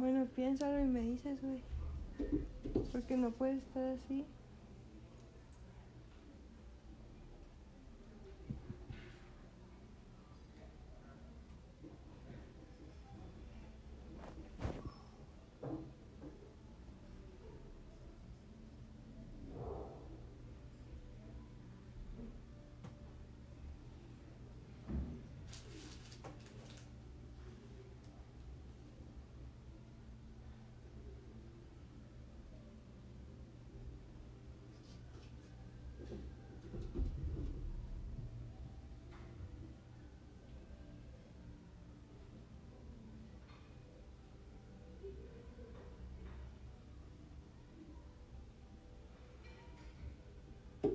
[0.00, 1.62] Bueno, piénsalo y me dices, güey.
[2.92, 4.24] Porque no puedes estar así.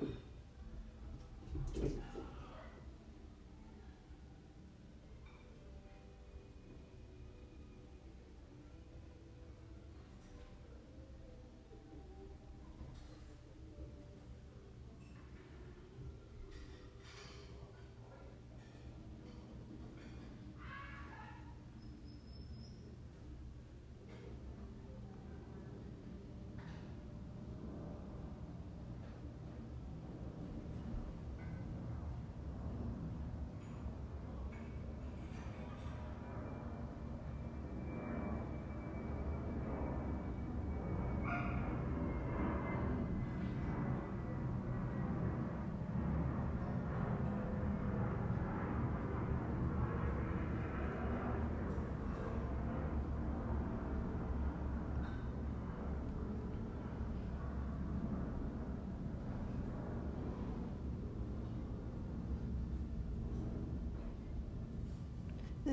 [0.01, 0.24] you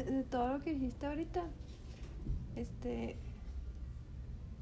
[0.04, 1.42] de, de todo lo que dijiste ahorita,
[2.56, 3.16] este,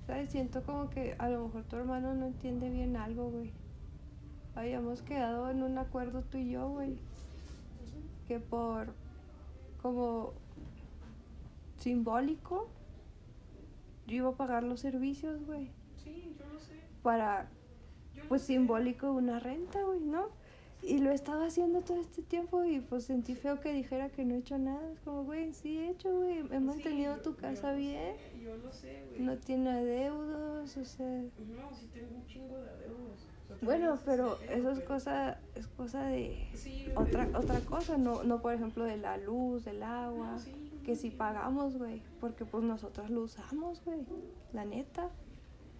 [0.06, 0.30] ¿sabes?
[0.30, 3.52] Siento como que a lo mejor tu hermano no entiende bien algo, güey.
[4.54, 6.98] Habíamos quedado en un acuerdo tú y yo, güey,
[8.26, 8.94] que por
[9.82, 10.32] como
[11.78, 12.68] simbólico
[14.06, 15.70] yo iba a pagar los servicios, güey,
[16.02, 16.74] Sí, yo lo sé.
[17.02, 17.48] para
[18.14, 18.48] Yo pues sé.
[18.48, 20.28] simbólico una renta, güey, ¿no?
[20.82, 24.24] Y lo he estado haciendo todo este tiempo y pues sentí feo que dijera que
[24.24, 24.80] no he hecho nada.
[24.92, 26.38] Es como, güey, sí he hecho, güey.
[26.38, 28.16] He Sí, mantenido yo- tu casa bien.
[28.16, 29.20] sé, Yo lo sé, güey.
[29.22, 31.06] No tiene adeudos, o sea...
[31.06, 33.26] No, sí tengo un chingo de adeudos.
[33.50, 37.98] O sea, Bueno, pero eso es cosa, es cosa de Sí, de- otra, otra cosa,
[37.98, 41.16] no, no por ejemplo de la luz, del agua, No, sí, que si sí.
[41.16, 43.98] pagamos, güey, porque pues nosotros lo usamos, güey,
[44.54, 45.10] la neta.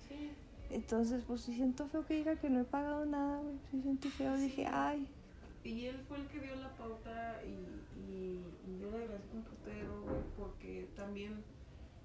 [0.06, 0.30] Sí,
[0.70, 4.08] Entonces, pues sí siento feo que diga que no he pagado nada, güey, sí sentí
[4.08, 4.42] feo, Sí.
[4.44, 5.06] dije, ay,
[5.64, 9.42] y él fue el que dio la pauta y, y, y yo le agradezco un
[9.44, 11.42] putero, güey, porque también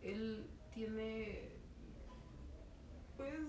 [0.01, 1.49] él tiene,
[3.17, 3.39] pues,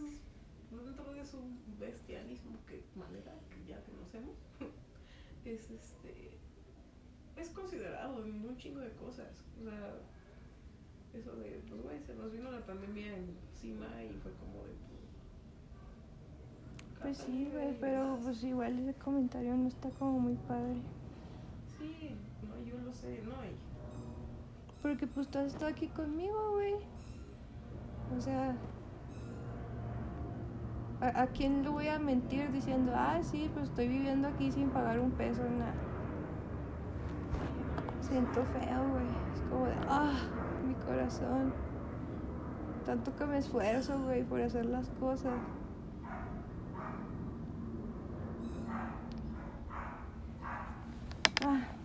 [0.71, 1.39] dentro de su
[1.81, 4.37] bestialismo, que manera que ya conocemos,
[5.45, 6.39] es este,
[7.37, 9.43] es considerado en un chingo de cosas.
[9.61, 9.95] O sea,
[11.15, 14.75] eso de, pues, güey, se nos vino la pandemia encima y fue como de,
[17.03, 20.77] pues, sí, güey, pero pues igual ese comentario no está como muy padre.
[21.79, 23.55] Sí, no, yo lo sé, no, y
[24.83, 26.75] Porque pues tú has estado aquí conmigo, güey.
[28.17, 28.57] O sea,
[31.01, 34.71] ¿a, a quién le voy a mentir diciendo, ah, sí, pues estoy viviendo aquí sin
[34.71, 35.43] pagar un peso?
[35.43, 35.75] Nada.
[38.01, 39.07] Siento feo, güey.
[39.35, 40.13] Es como de, ah,
[40.67, 41.53] mi corazón.
[42.85, 45.35] Tanto que me esfuerzo, güey, por hacer las cosas.
[51.43, 51.76] Ah.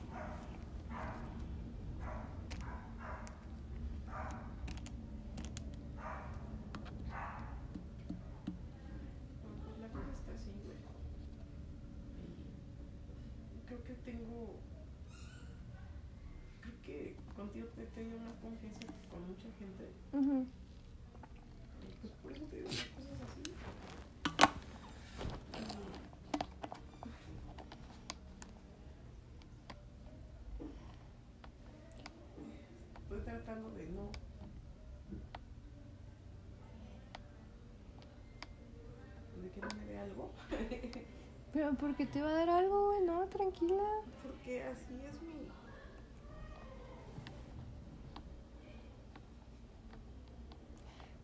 [41.62, 43.06] Pero ¿por qué te va a dar algo, güey?
[43.06, 43.84] No, tranquila.
[44.24, 45.36] Porque así es mi.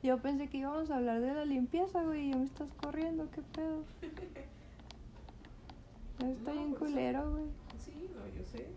[0.03, 3.27] Yo pensé que íbamos a hablar de la limpieza, güey, y ya me estás corriendo,
[3.31, 3.83] qué pedo.
[6.19, 7.45] Está No, pues, culero, güey.
[7.79, 8.67] Sí, no, yo sé.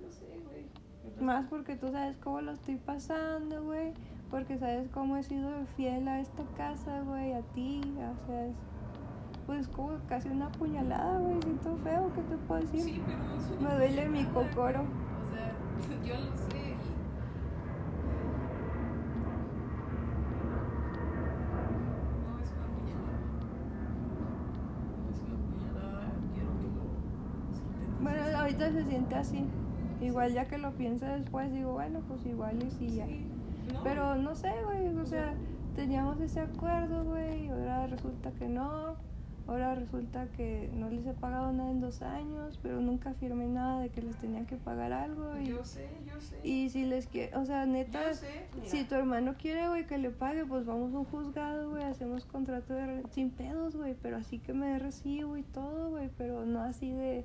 [0.00, 0.66] Yo sé, güey.
[1.20, 3.94] Más porque tú sabes cómo lo estoy pasando, güey.
[4.30, 7.80] Porque sabes cómo he sido fiel a esta casa, güey, a ti.
[7.82, 8.54] O sea, es
[9.48, 11.40] pues como casi una puñalada, güey.
[11.42, 12.80] Siento feo, ¿qué te puedo decir?
[12.82, 14.82] Sí, pero no es Me duele mi cocoro.
[14.82, 15.52] O sea,
[16.04, 16.58] yo lo sé.
[16.58, 16.98] y-
[22.26, 23.18] No es una puñalada.
[25.02, 26.12] No es una puñalada.
[26.34, 26.84] Quiero que lo
[27.56, 28.02] sintetices.
[28.02, 29.46] Bueno, ahorita se siente así.
[30.00, 33.06] Igual ya que lo pienso después, digo, bueno, pues igual y sí ya.
[33.06, 33.26] Sí,
[33.72, 35.34] no, Pero no sé, güey, o sea,
[35.74, 38.96] teníamos ese acuerdo, güey, y ahora resulta que no.
[39.48, 43.80] Ahora resulta que no les he pagado nada en dos años, pero nunca firmé nada
[43.80, 45.38] de que les tenía que pagar algo.
[45.38, 46.38] Y, Yo sé, yo sé.
[46.46, 48.46] y si les quiero, o sea, neta, sé.
[48.66, 52.26] si tu hermano quiere, güey, que le pague, pues vamos a un juzgado, güey, hacemos
[52.26, 56.10] contrato de re- sin pedos, güey, pero así que me dé recibo y todo, güey,
[56.18, 57.24] pero no así de,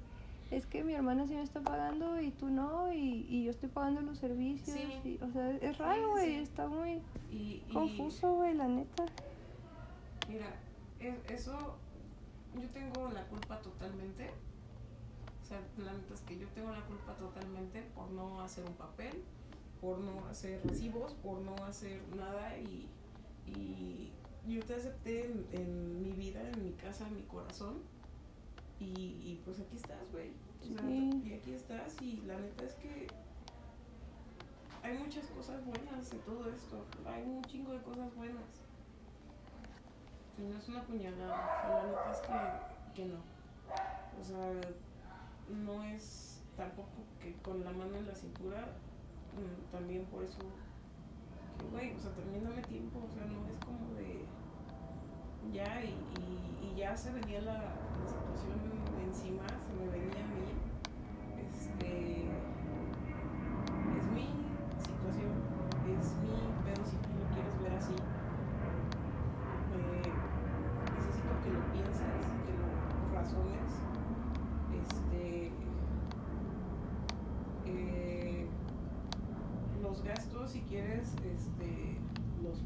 [0.50, 3.68] es que mi hermana sí me está pagando y tú no, y, y yo estoy
[3.68, 5.18] pagando los servicios, Sí.
[5.20, 6.42] y, o sea, es raro, güey, sí.
[6.42, 7.02] está muy
[7.34, 9.04] y, confuso, güey, la neta.
[10.30, 10.46] Mira,
[11.02, 11.76] es- eso
[12.62, 14.30] yo tengo la culpa totalmente.
[15.42, 18.74] O sea, la neta es que yo tengo la culpa totalmente por no hacer un
[18.76, 19.24] papel,
[19.82, 22.88] por no hacer recibos, por no hacer nada y,
[23.46, 24.12] y
[24.48, 27.82] yo te acepté en, en mi vida, en mi casa, en mi corazón
[28.80, 30.32] y, y pues aquí estás, güey.
[30.62, 31.22] O sea, Sí.
[31.26, 33.08] y aquí estás y la neta es que
[34.82, 36.86] hay muchas cosas buenas de todo esto.
[37.06, 38.44] Hay un chingo de cosas buenas.
[40.36, 43.20] Si no es una puñalada, la neta es que, que no.
[44.20, 44.52] O sea,
[45.50, 48.60] no es tampoco que con la mano en la cintura,
[49.34, 50.40] mm, también por eso,
[51.60, 54.26] que güey, o sea, también dame tiempo, o sea, no es como de
[55.52, 55.94] ya y,
[56.62, 58.58] y, ya se venía la, la situación
[59.06, 60.46] encima, se me venía a mí.
[61.38, 62.26] Este
[63.98, 64.28] es mi
[64.82, 65.34] situación,
[65.86, 67.94] es mi pero si tú lo quieres ver así.
[69.74, 70.10] Eh,
[70.96, 73.18] necesito que lo pienses, que
[74.72, 75.52] Este
[77.66, 78.48] eh,
[79.82, 81.98] los gastos si quieres, este
[82.44, 82.58] los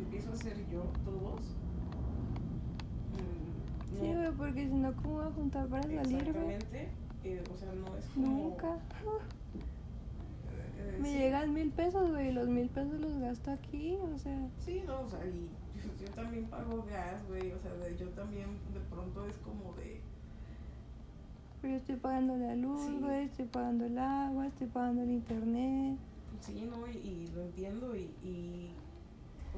[0.00, 1.40] empiezo a hacer yo todos.
[3.12, 5.98] Mm, Sí, no- porque si no, ¿cómo voy a juntar para salir?
[6.00, 6.88] Exactamente.
[7.24, 8.26] eh, o sea, no es como.
[8.26, 8.78] Nunca.
[11.00, 11.18] Me sí.
[11.18, 15.02] llegan mil pesos, güey, y los mil pesos los gasto aquí, o sea, Sí, no,
[15.02, 15.48] o sea, y
[15.82, 17.52] yo, yo también pago gas, güey.
[17.52, 20.00] O sea, de- yo también de pronto es como de.
[21.60, 22.98] pero yo estoy pagando la luz, Sí.
[23.00, 25.98] güey, estoy pagando el agua, estoy pagando el internet.
[26.40, 28.70] Sí, no, y, y lo entiendo, y, y.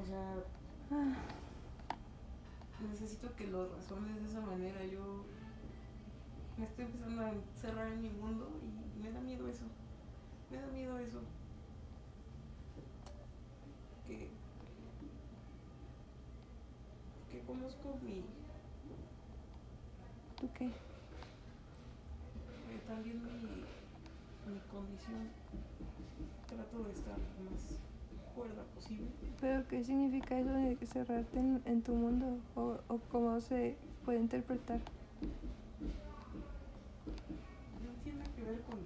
[0.01, 0.35] O sea,
[0.91, 1.15] Ah,
[2.91, 4.85] necesito que lo razones de esa manera.
[4.87, 5.25] Yo.
[6.57, 9.65] me estoy empezando a cerrar en mi mundo y me da miedo eso.
[10.51, 11.21] Me da miedo eso.
[14.07, 14.29] Que,
[17.31, 18.23] que conozco mi,
[20.41, 20.67] ¿Tú qué?
[20.67, 20.71] eh,
[22.87, 23.33] también mi,
[24.53, 25.29] mi condición.
[26.47, 27.79] Trato de estar más
[28.35, 29.09] cuerda posible.
[29.41, 32.39] ¿Pero qué significa eso de cerrarte en, en tu mundo?
[32.55, 34.79] ¿O, ¿O cómo se puede interpretar?
[37.85, 38.79] No tiene que ver con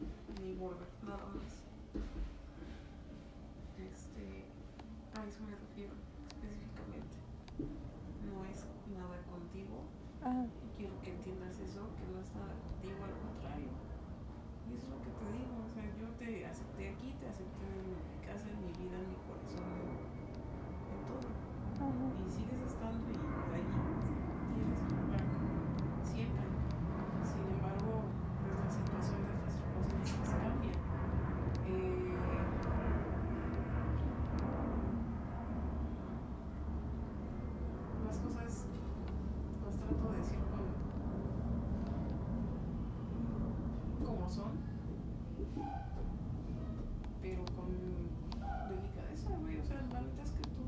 [0.43, 1.63] mi gorda, nada más.
[3.79, 4.45] Este,
[5.15, 5.93] a eso me refiero
[6.29, 7.17] específicamente.
[8.25, 8.65] No es
[8.97, 9.13] nada
[10.23, 13.71] Y quiero que entiendas eso, que no es nada contigo, al contrario.
[14.71, 17.67] Y eso es lo que te digo, o sea, yo te acepté aquí, te acepté
[17.67, 19.67] en mi casa, en mi vida, en mi corazón,
[20.95, 21.27] en todo.
[21.81, 22.15] ajá.
[22.23, 23.67] Y sigues estando y ahí
[24.55, 25.27] tienes tu lugar
[26.05, 26.47] siempre.
[27.25, 28.05] Sin embargo,
[28.43, 30.77] pues las situaciones, las circunstancias cambian.
[31.67, 32.47] Eh,
[38.05, 38.67] las cosas
[39.65, 40.61] las trato de decir con
[44.07, 44.53] como son,
[47.21, 47.69] pero con
[48.69, 49.59] delicadeza, güey.
[49.59, 50.63] O sea, la neta es que tú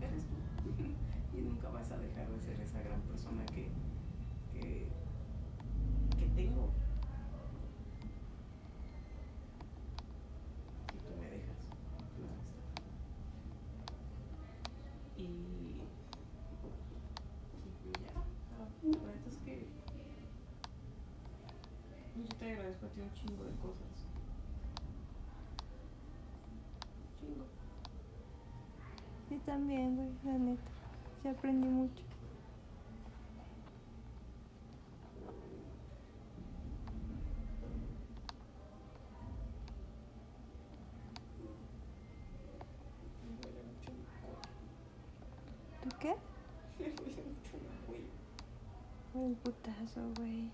[0.00, 3.68] eres tú y nunca vas a dejar de ser esa gran persona que,
[4.52, 4.86] que,
[6.18, 6.70] que tengo.
[10.92, 11.68] Si tú me dejas,
[12.16, 12.24] claro está.
[15.16, 15.80] Y,
[17.84, 18.68] y ya, o sea,
[19.06, 19.66] la neta es que
[22.16, 24.06] yo te agradezco a ti un chingo de cosas.
[27.20, 27.46] Chingo.
[29.28, 30.62] Sí, también, güey, la neta.
[31.22, 32.02] Sí aprendí mucho.
[45.82, 46.16] ¿Tú qué?
[49.14, 50.50] El putazo, güey.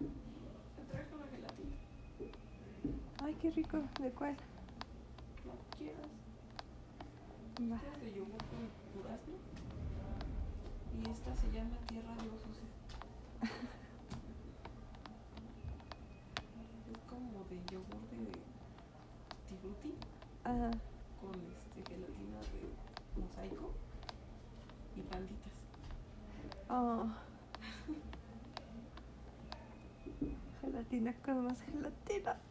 [0.00, 1.76] Te traje una gelatina.
[3.30, 3.78] Ay, qué rico.
[4.00, 4.34] ¿De cuál?
[5.44, 6.10] No quieras.
[7.70, 7.76] Va.
[7.76, 9.36] Esta es de yogur con durazno.
[10.98, 12.58] Y esta se llama Tierra de Osos.
[16.90, 18.16] Es como de yogur de
[20.42, 20.70] Ajá.
[21.20, 23.70] con este gelatina de mosaico
[24.96, 25.52] y panditas.
[26.68, 27.06] Oh.
[30.60, 32.49] Gelatina con más gelatina.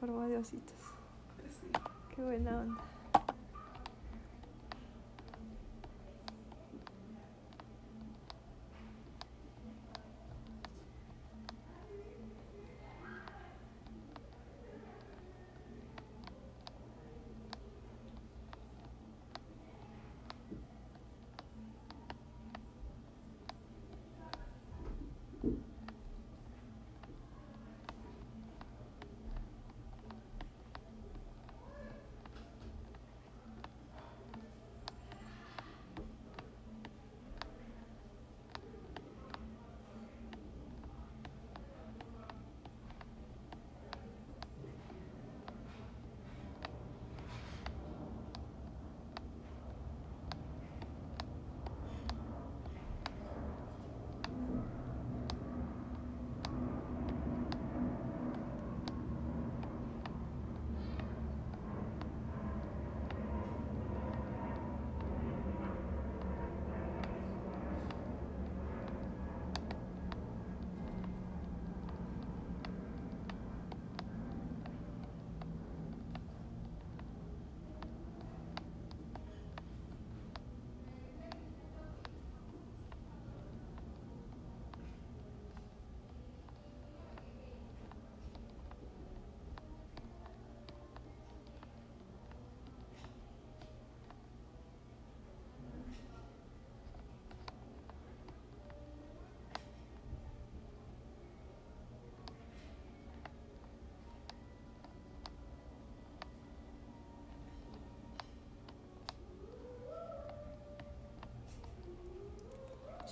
[0.00, 0.78] Forma de ositos.
[1.60, 1.66] Sí.
[2.16, 2.80] Qué buena onda.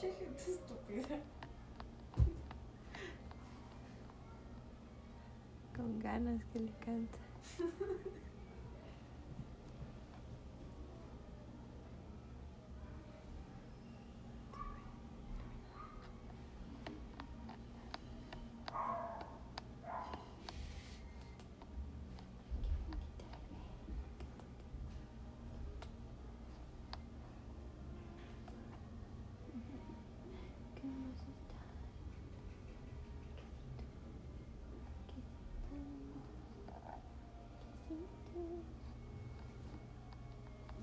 [0.00, 1.18] Che, gente estúpida.
[5.74, 7.27] Con ganas que le canta.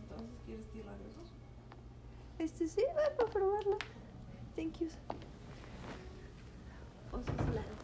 [0.01, 1.29] Entonces, ¿quieres tierra de osos?
[2.39, 3.77] Este sí, va para probarlo.
[4.55, 4.87] Thank you.
[7.11, 7.79] Osos Land.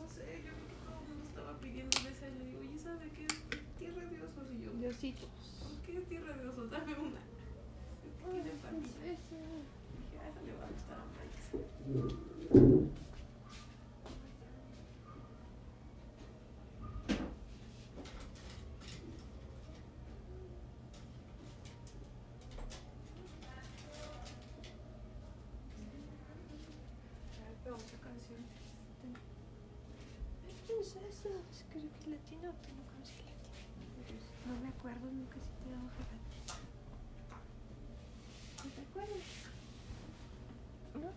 [0.00, 2.60] No sé, yo creo que todo el mundo estaba pidiendo de esa y le digo,
[2.60, 3.34] oye, ¿sabe qué es
[3.78, 4.46] tierra de osos?
[4.52, 5.28] Y yo, Diositos.
[5.60, 6.70] ¿por qué es tierra de osos?
[6.70, 7.20] Dame una.
[7.20, 9.04] Es que tiene patita.
[9.04, 11.40] Dije, a esa le va a gustar a Mike.
[27.32, 28.19] A ver,
[30.66, 31.28] ¿Qué es eso?
[31.50, 32.52] Es creo que es latino.
[32.62, 33.50] ¿Tú no conoces latino?
[34.46, 36.36] No me acuerdo nunca si te daba jabate.
[38.64, 39.26] ¿No te acuerdas?
[40.94, 41.10] ¿No?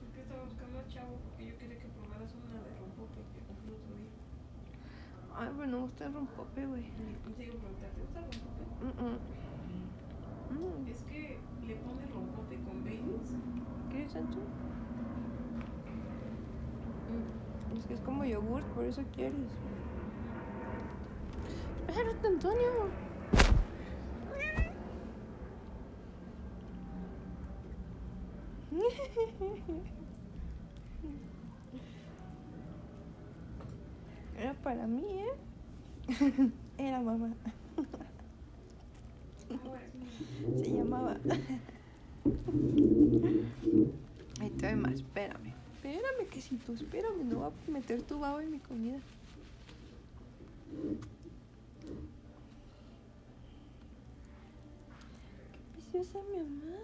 [0.00, 1.16] ¿Por qué estaba buscando a Chavo?
[1.24, 4.12] Porque yo quería que probaras una de rompope que compré otro día.
[5.34, 6.82] Ay, pero no me gusta el rompope, güey.
[7.36, 8.64] Te iba a preguntar, ¿te gusta el rompope?
[8.84, 9.18] Mm, mm.
[10.50, 13.32] Mm, Es que le pone rompope con Baileys.
[13.90, 14.38] ¿Quieres tanto?
[17.08, 19.48] Mm, Es que es como yogurt, por eso quieres.
[21.88, 22.90] Espérate, Antonio.
[34.40, 36.50] Era para mí, ¿eh?
[36.78, 37.34] Era mamá.
[40.56, 41.18] Se llamaba.
[44.60, 45.52] Doy más, espérame.
[45.76, 47.24] Espérame, quesito, espérame.
[47.24, 48.98] No voy a meter tu baba en mi comida.
[55.52, 56.76] Qué preciosa mi mamá.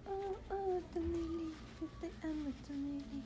[0.07, 3.23] Oh, oh, Toneli, yo te amo, Toneli.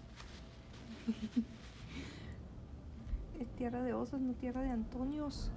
[3.40, 5.52] es tierra de osos, no tierra de Antonios.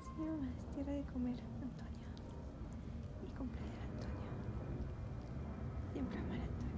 [0.00, 2.08] Sí, mamá, es tierra de comer, Antonio.
[3.22, 4.20] Mi cumpleaños, Antonio.
[5.92, 6.72] Siempre amar Antonio.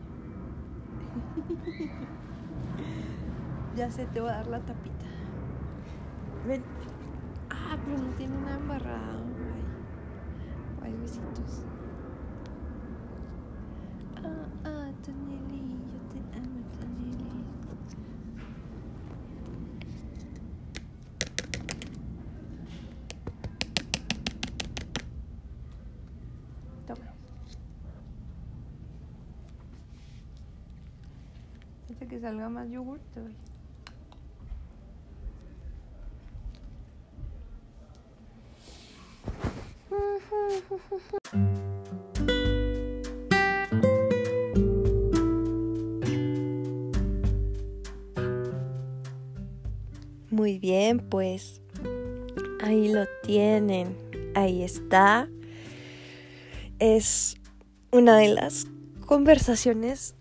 [3.76, 5.06] ya sé, te voy a dar la tapita.
[6.46, 6.62] Ven.
[7.50, 9.22] Ah, pero no tiene nada embarrado.
[10.82, 11.64] Ay, ay, besitos.
[14.16, 17.44] Ah, ah, Toneli, yo te amo, Toneli.
[26.86, 27.14] Toma.
[31.90, 32.98] Hasta que salga más yogur.
[50.30, 51.60] Muy bien, pues
[52.62, 53.98] ahí lo tienen.
[54.34, 55.28] Ahí está.
[56.78, 57.36] Es
[57.92, 58.66] una de las
[59.04, 60.14] conversaciones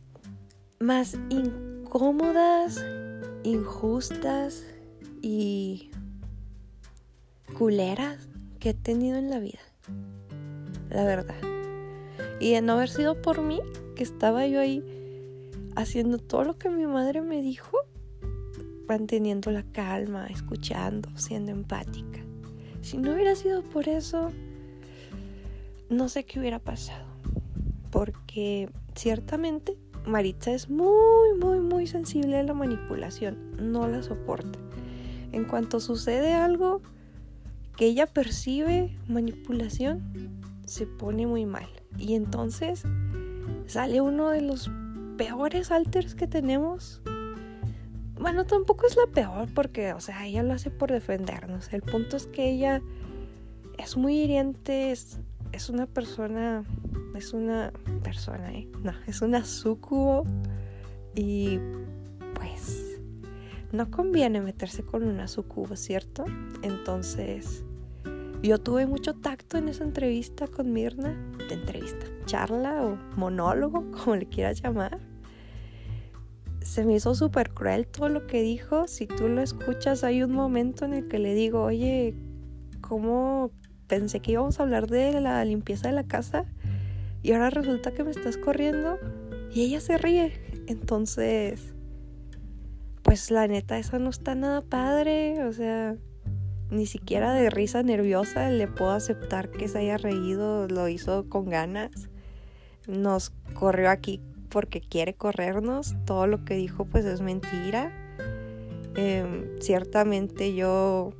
[0.81, 1.17] más
[1.93, 2.83] incómodas,
[3.43, 4.65] injustas
[5.21, 5.91] y
[7.55, 8.17] culeras
[8.59, 9.59] que he tenido en la vida.
[10.89, 11.35] La verdad.
[12.39, 13.59] Y de no haber sido por mí,
[13.95, 14.83] que estaba yo ahí
[15.75, 17.77] haciendo todo lo que mi madre me dijo,
[18.87, 22.21] manteniendo la calma, escuchando, siendo empática.
[22.81, 24.31] Si no hubiera sido por eso,
[25.89, 27.05] no sé qué hubiera pasado.
[27.91, 33.37] Porque ciertamente Maritza es muy, muy, muy sensible a la manipulación.
[33.57, 34.59] No la soporta.
[35.31, 36.81] En cuanto sucede algo
[37.77, 40.01] que ella percibe manipulación,
[40.65, 41.67] se pone muy mal.
[41.97, 42.83] Y entonces
[43.65, 44.69] sale uno de los
[45.17, 47.01] peores alters que tenemos.
[48.19, 51.73] Bueno, tampoco es la peor porque, o sea, ella lo hace por defendernos.
[51.73, 52.81] El punto es que ella
[53.77, 54.93] es muy hiriente,
[55.53, 56.63] es una persona,
[57.15, 57.71] es una
[58.03, 58.67] persona, ¿eh?
[58.83, 60.25] No, es una sucubo
[61.15, 61.59] y
[62.33, 62.99] pues
[63.71, 66.25] no conviene meterse con una sucubo, ¿cierto?
[66.63, 67.63] Entonces,
[68.41, 71.15] yo tuve mucho tacto en esa entrevista con Mirna,
[71.47, 74.99] de entrevista, charla o monólogo, como le quieras llamar.
[76.61, 78.87] Se me hizo súper cruel todo lo que dijo.
[78.87, 82.15] Si tú lo escuchas, hay un momento en el que le digo, oye,
[82.81, 83.51] ¿cómo
[83.99, 86.45] pensé que íbamos a hablar de la limpieza de la casa?
[87.21, 88.97] Y ahora resulta que me estás corriendo.
[89.53, 90.33] Y ella se ríe.
[90.67, 91.75] Entonces,
[93.03, 95.45] pues la neta, eso no está nada padre.
[95.45, 95.95] O sea,
[96.71, 101.45] ni siquiera de risa nerviosa le puedo aceptar que se haya reído, lo hizo con
[101.45, 101.91] ganas.
[102.87, 107.91] Nos corrió aquí porque quiere corrernos, todo lo que dijo pues es mentira.
[108.95, 111.11] Em, ciertamente yo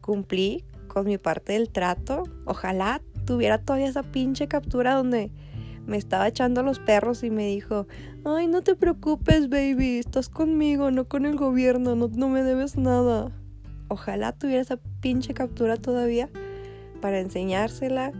[0.00, 2.24] cumplí con mi parte del trato.
[2.44, 5.30] Ojalá tuviera todavía esa pinche captura donde
[5.86, 7.86] me estaba echando los perros y me dijo,
[8.24, 12.76] ay, no te preocupes, baby, estás conmigo, no con el gobierno, no, no me debes
[12.76, 13.32] nada.
[13.88, 16.28] Ojalá tuviera esa pinche captura todavía
[17.00, 18.12] para enseñársela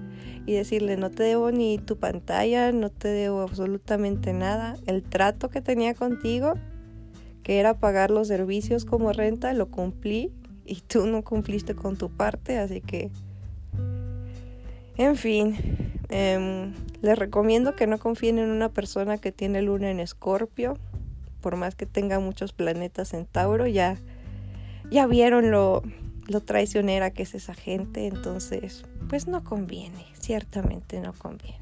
[0.46, 4.76] y decirle no te debo ni tu pantalla, no te debo absolutamente nada.
[4.86, 6.54] El trato que tenía contigo,
[7.42, 10.32] que era pagar los servicios como renta, lo cumplí
[10.64, 13.10] y tú no cumpliste con tu parte, así que...
[14.98, 15.56] En fin,
[16.10, 20.78] em, les recomiendo que no confíen en una persona que tiene luna en escorpio,
[21.40, 23.96] por más que tenga muchos planetas en Tauro, ya
[24.92, 25.82] ya vieron lo,
[26.44, 31.58] traicionera que es esa gente, entonces pues no conviene, ciertamente no conviene.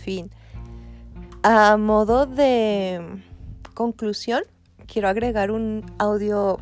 [0.00, 0.30] Fin,
[1.42, 3.22] a modo de
[3.74, 4.42] conclusión,
[4.86, 6.58] quiero agregar un audio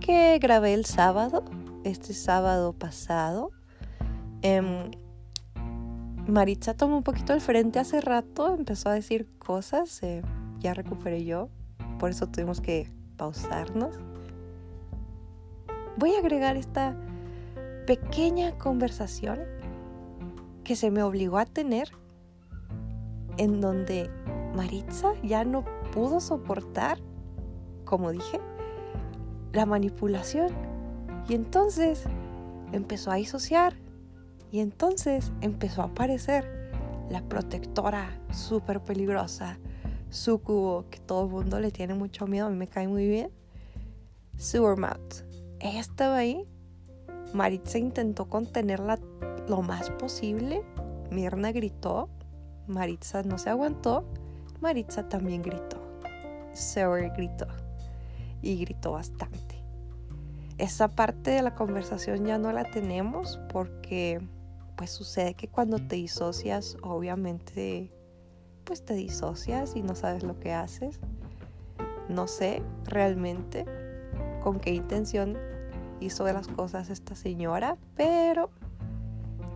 [0.00, 1.44] que grabé el sábado,
[1.84, 3.52] este sábado pasado.
[4.42, 4.90] Em,
[6.26, 10.22] Maritza tomó un poquito el frente hace rato, empezó a decir cosas, eh,
[10.58, 11.48] ya recuperé yo,
[11.98, 13.96] por eso tuvimos que pausarnos.
[15.96, 16.96] Voy a agregar esta
[17.86, 19.40] pequeña conversación
[20.64, 21.90] que se me obligó a tener,
[23.38, 24.10] en donde
[24.54, 26.98] Maritza ya no pudo soportar,
[27.84, 28.40] como dije,
[29.52, 30.52] la manipulación.
[31.28, 32.04] Y entonces
[32.72, 33.76] empezó a disociar
[34.50, 36.70] y entonces empezó a aparecer
[37.10, 39.58] la protectora súper peligrosa,
[40.10, 43.30] Sucubo, que todo el mundo le tiene mucho miedo, a mí me cae muy bien.
[44.36, 45.24] Sewermouth.
[45.60, 46.46] Ella estaba ahí.
[47.32, 48.98] Maritza intentó contenerla
[49.48, 50.62] lo más posible.
[51.10, 52.08] Mirna gritó.
[52.66, 54.04] Maritza no se aguantó.
[54.60, 55.80] Maritza también gritó.
[56.52, 57.46] Sewer gritó.
[58.42, 59.62] Y gritó bastante.
[60.58, 64.20] Esa parte de la conversación ya no la tenemos porque
[64.76, 67.90] pues sucede que cuando te disocias, obviamente,
[68.64, 71.00] pues te disocias y no sabes lo que haces.
[72.08, 73.64] No sé realmente
[74.42, 75.36] con qué intención
[76.00, 78.50] hizo las cosas esta señora, pero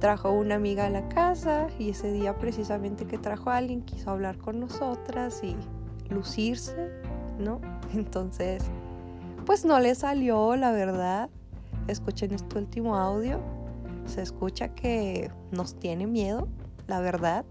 [0.01, 4.11] trajo una amiga a la casa y ese día precisamente que trajo a alguien quiso
[4.11, 5.55] hablar con nosotras y
[6.13, 6.91] lucirse,
[7.39, 7.61] ¿no?
[7.95, 8.65] Entonces,
[9.47, 11.31] pues no le salió, la verdad.
[11.87, 13.41] Escuchen este último audio
[14.11, 16.49] se escucha que nos tiene miedo,
[16.87, 17.45] la verdad.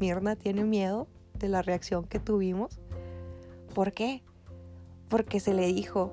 [0.00, 1.06] Mirna tiene miedo
[1.38, 2.80] de la reacción que tuvimos.
[3.74, 4.22] ¿Por qué?
[5.08, 6.12] Porque se le dijo,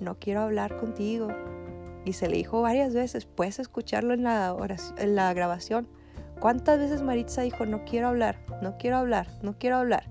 [0.00, 1.28] no quiero hablar contigo.
[2.04, 4.54] Y se le dijo varias veces, puedes escucharlo en la,
[5.06, 5.88] la grabación.
[6.40, 10.04] ¿Cuántas veces Maritza dijo, no quiero hablar, no quiero hablar, no quiero hablar?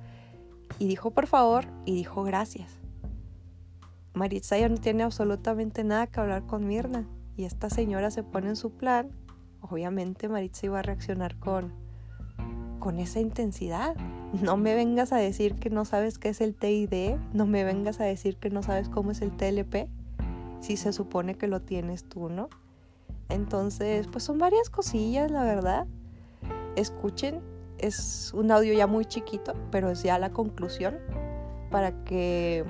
[0.80, 2.80] Y dijo, por favor, y dijo, gracias.
[4.14, 8.50] Maritza ya no tiene absolutamente nada que hablar con Mirna y esta señora se pone
[8.50, 9.10] en su plan,
[9.62, 11.74] obviamente Maritza iba a reaccionar con,
[12.80, 13.96] con esa intensidad.
[14.42, 18.00] No me vengas a decir que no sabes qué es el TID, no me vengas
[18.00, 19.90] a decir que no sabes cómo es el TLP,
[20.64, 22.50] si se supone que lo tienes tú, ¿no?
[23.30, 25.88] Entonces, pues son varias cosillas, la verdad.
[26.76, 27.42] Escuchen,
[27.78, 30.98] es un audio ya muy chiquito, pero es ya la conclusión
[31.70, 32.64] para que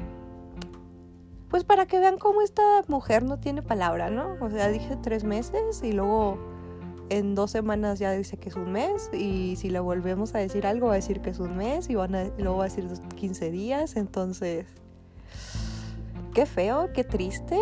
[1.49, 4.37] pues para que vean cómo esta mujer no tiene palabra, ¿no?
[4.41, 6.39] O sea, dije tres meses y luego
[7.09, 10.65] en dos semanas ya dice que es un mes y si le volvemos a decir
[10.65, 12.87] algo va a decir que es un mes y van a, luego va a decir
[13.15, 14.65] 15 días, entonces
[16.33, 17.57] qué feo, qué triste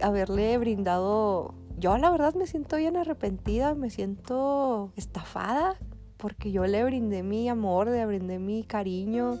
[0.00, 1.54] haberle brindado.
[1.78, 5.76] Yo la verdad me siento bien arrepentida, me siento estafada
[6.16, 9.38] porque yo le brindé mi amor, le brindé mi cariño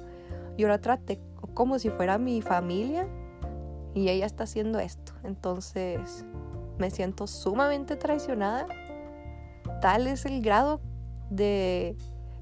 [0.56, 1.20] y ahora traté
[1.54, 3.08] como si fuera mi familia
[3.94, 5.12] y ella está haciendo esto.
[5.24, 6.24] Entonces
[6.78, 8.66] me siento sumamente traicionada
[9.80, 10.80] tal es el grado
[11.30, 11.96] de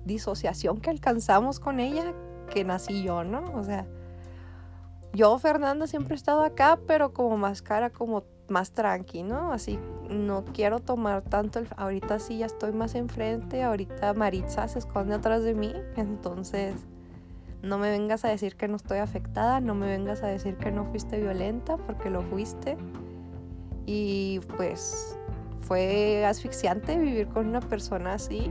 [0.05, 2.15] disociación que alcanzamos con ella
[2.53, 3.45] que nací yo, ¿no?
[3.55, 3.87] O sea,
[5.13, 9.53] yo, Fernanda, siempre he estado acá, pero como más cara, como más tranqui, ¿no?
[9.53, 11.69] Así, no quiero tomar tanto el...
[11.77, 16.75] Ahorita sí ya estoy más enfrente, ahorita Maritza se esconde atrás de mí, entonces
[17.63, 20.73] no me vengas a decir que no estoy afectada, no me vengas a decir que
[20.73, 22.77] no fuiste violenta, porque lo fuiste.
[23.87, 25.19] Y pues
[25.61, 28.51] fue asfixiante vivir con una persona así.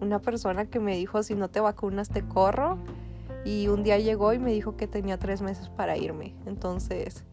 [0.00, 2.78] Una persona que me dijo, si no te vacunas te corro.
[3.48, 6.34] Y un día llegó y me dijo que tenía tres meses para irme.
[6.44, 7.24] Entonces,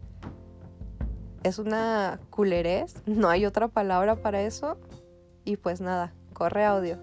[1.42, 3.02] es una culerez.
[3.06, 4.78] No hay otra palabra para eso.
[5.44, 6.96] Y pues nada, corre audio.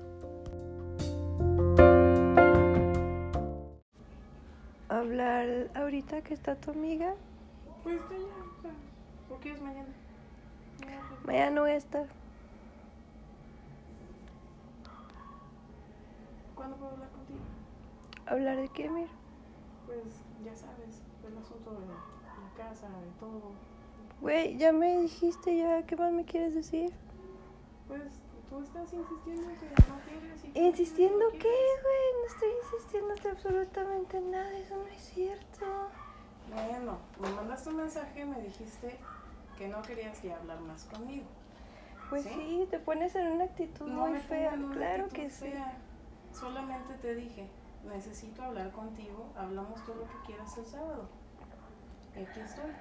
[4.90, 7.14] Hablar ahorita que está tu amiga.
[7.84, 8.72] Pues ya,
[9.30, 9.94] ¿por qué es mañana?
[11.24, 12.08] Mañana no voy a estar.
[16.56, 17.13] ¿Cuándo puedo hablar?
[18.26, 19.08] ¿Hablar de qué, Mir?
[19.86, 20.04] Pues
[20.44, 23.52] ya sabes, el asunto de la casa, de todo.
[24.22, 26.94] Güey, ya me dijiste ya, ¿qué más me quieres decir?
[27.88, 28.02] Pues
[28.50, 30.56] tú estás insistiendo que no quieres.
[30.56, 32.10] Y ¿Insistiendo qué, güey?
[32.22, 35.66] No estoy insistiendo absolutamente nada, eso no es cierto.
[36.54, 38.98] Bueno, me mandaste un mensaje, me dijiste
[39.58, 41.26] que no querías ya hablar más conmigo.
[42.10, 42.30] Pues ¿Sí?
[42.34, 45.24] sí, te pones en una actitud No muy me fea, pongo en una claro actitud
[45.24, 45.46] que sí.
[45.46, 45.78] fea.
[46.32, 47.48] Solamente te dije,
[47.86, 51.10] necesito hablar contigo, hablamos todo lo que quieras el sábado.
[52.12, 52.72] Aquí estoy.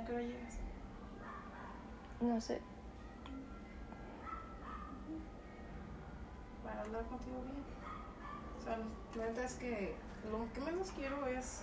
[0.00, 0.58] ¿Mañana qué hora llegas?
[2.20, 2.60] No sé.
[6.64, 7.64] Para hablar contigo bien.
[8.58, 8.78] O sea,
[9.16, 9.94] la neta es que
[10.30, 11.62] lo que menos quiero es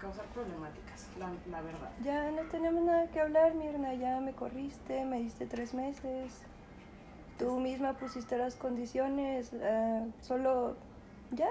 [0.00, 1.90] causar problemáticas, la, la verdad.
[2.02, 3.94] Ya no tenemos nada que hablar, Mirna.
[3.94, 6.42] Ya me corriste, me diste tres meses.
[7.38, 9.52] Tú misma pusiste las condiciones.
[9.62, 10.76] ah, solo,
[11.30, 11.48] ya.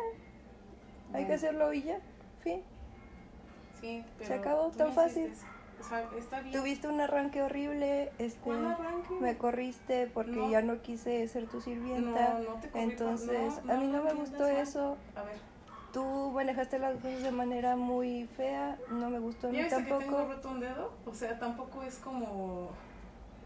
[1.14, 2.00] Hay que hacerlo y ya.
[2.42, 2.62] Fin.
[3.80, 5.32] Sí, pero acabó tú tan fácil.
[5.86, 6.60] O sea, está bien.
[6.60, 8.12] Tuviste un arranque horrible.
[8.18, 8.50] Este,
[9.20, 10.50] me corriste porque No.
[10.50, 12.34] ya no quise ser tu sirvienta.
[12.40, 14.98] No, no te corrí por- Entonces, a mí no, me gustó eso.
[15.16, 15.38] A ver,
[15.94, 18.78] Tú manejaste las cosas de manera muy fea.
[18.90, 20.34] No me gustó a mí ¿ya viste que tengo tampoco.
[20.34, 20.92] roto un dedo?
[21.06, 22.72] O sea, tampoco es como...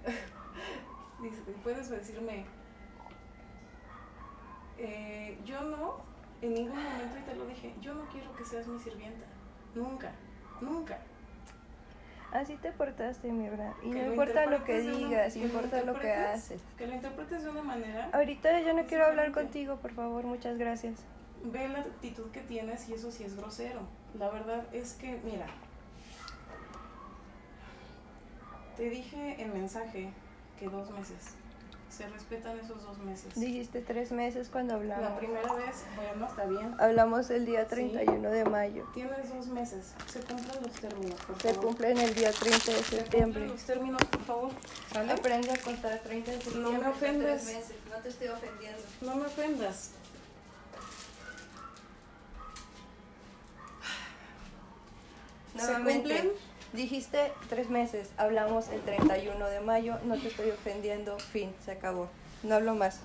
[1.63, 2.45] Puedes decirme...
[4.77, 5.95] eh, yo no,
[6.41, 9.25] en ningún momento, y te lo dije, yo no quiero que seas mi sirvienta.
[9.75, 10.11] Nunca,
[10.61, 10.97] nunca.
[12.31, 13.73] Así te portaste, Mirna.
[13.81, 16.07] Y Que no lo importa lo que de una- digas, que lo importa lo que
[16.07, 16.61] interpretes- haces.
[16.77, 20.57] Que lo interpretes de una manera, Ahorita yo no quiero hablar contigo, por favor, muchas
[20.57, 20.99] gracias.
[21.43, 23.79] ve la actitud que tienes y eso sí es grosero.
[24.17, 25.47] La verdad es que, mira,
[28.75, 30.09] te dije en mensaje
[30.59, 31.35] que dos meses.
[31.89, 33.33] Se respetan esos dos meses.
[33.35, 35.19] Dijiste tres meses cuando La hablamos.
[35.19, 36.75] primera vez, bueno, está bien.
[36.79, 37.69] Hablamos el día Sí.
[37.71, 38.87] 31 de mayo.
[38.93, 39.93] Tienes dos meses.
[40.07, 41.65] Se cumplen los términos, por Se favor.
[41.65, 43.47] cumplen el día 30 de Se cumplen septiembre.
[43.47, 44.51] los términos, por favor.
[44.93, 45.11] ¿Sale?
[45.13, 46.71] Aprende a contar 30 de septiembre.
[46.71, 47.43] me son ofendes.
[47.43, 47.75] tres meses.
[47.89, 48.81] No te estoy ofendiendo.
[49.01, 49.91] No me ofendas.
[55.57, 56.31] ¿Se cumplen?
[56.73, 58.09] Dijiste tres meses.
[58.17, 59.97] Hablamos el 31 de mayo.
[60.05, 61.17] No te estoy ofendiendo.
[61.19, 62.07] Fin, se acabó.
[62.43, 63.01] No hablo más.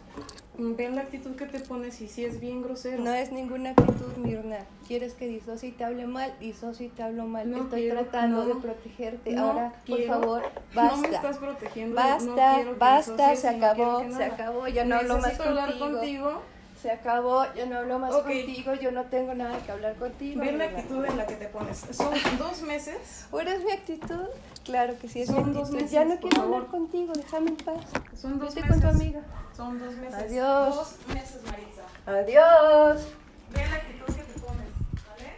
[0.56, 3.02] Ve la actitud que te pones y si es bien grosero.
[3.02, 4.58] No es ninguna actitud, Mirna.
[4.86, 7.50] Quieres que Disosi te hable mal, Disosi te hablo mal.
[7.50, 8.54] No Estoy quiero, tratando no.
[8.54, 9.32] de protegerte.
[9.32, 10.12] No Ahora, por quiero.
[10.20, 10.42] favor,
[10.74, 11.08] No me basta.
[11.16, 11.96] estás protegiendo.
[11.96, 14.68] basta, no quiero que basta, se acabó, se acabó.
[14.68, 16.42] Ya no hablo más Necesito hablar contigo.
[16.84, 18.24] Se acabó, yo no hablo más Ok.
[18.24, 20.38] contigo, yo no tengo nada que hablar contigo.
[20.38, 21.78] Ve la actitud en la que te pones.
[21.92, 23.24] Son dos meses.
[23.32, 24.26] ¿Ahora es mi actitud?
[24.64, 26.56] Claro que sí es Son mi dos meses, ya no quiero favor.
[26.56, 27.86] hablar contigo, déjame en paz.
[28.20, 28.82] Son dos Vete meses.
[28.82, 29.20] con tu amiga.
[29.56, 30.14] Son dos meses.
[30.14, 30.74] Adiós.
[30.76, 31.82] Dos meses, Maritza.
[32.04, 33.06] Adiós.
[33.54, 34.68] Ve la actitud que te pones,
[35.08, 35.30] ¿vale?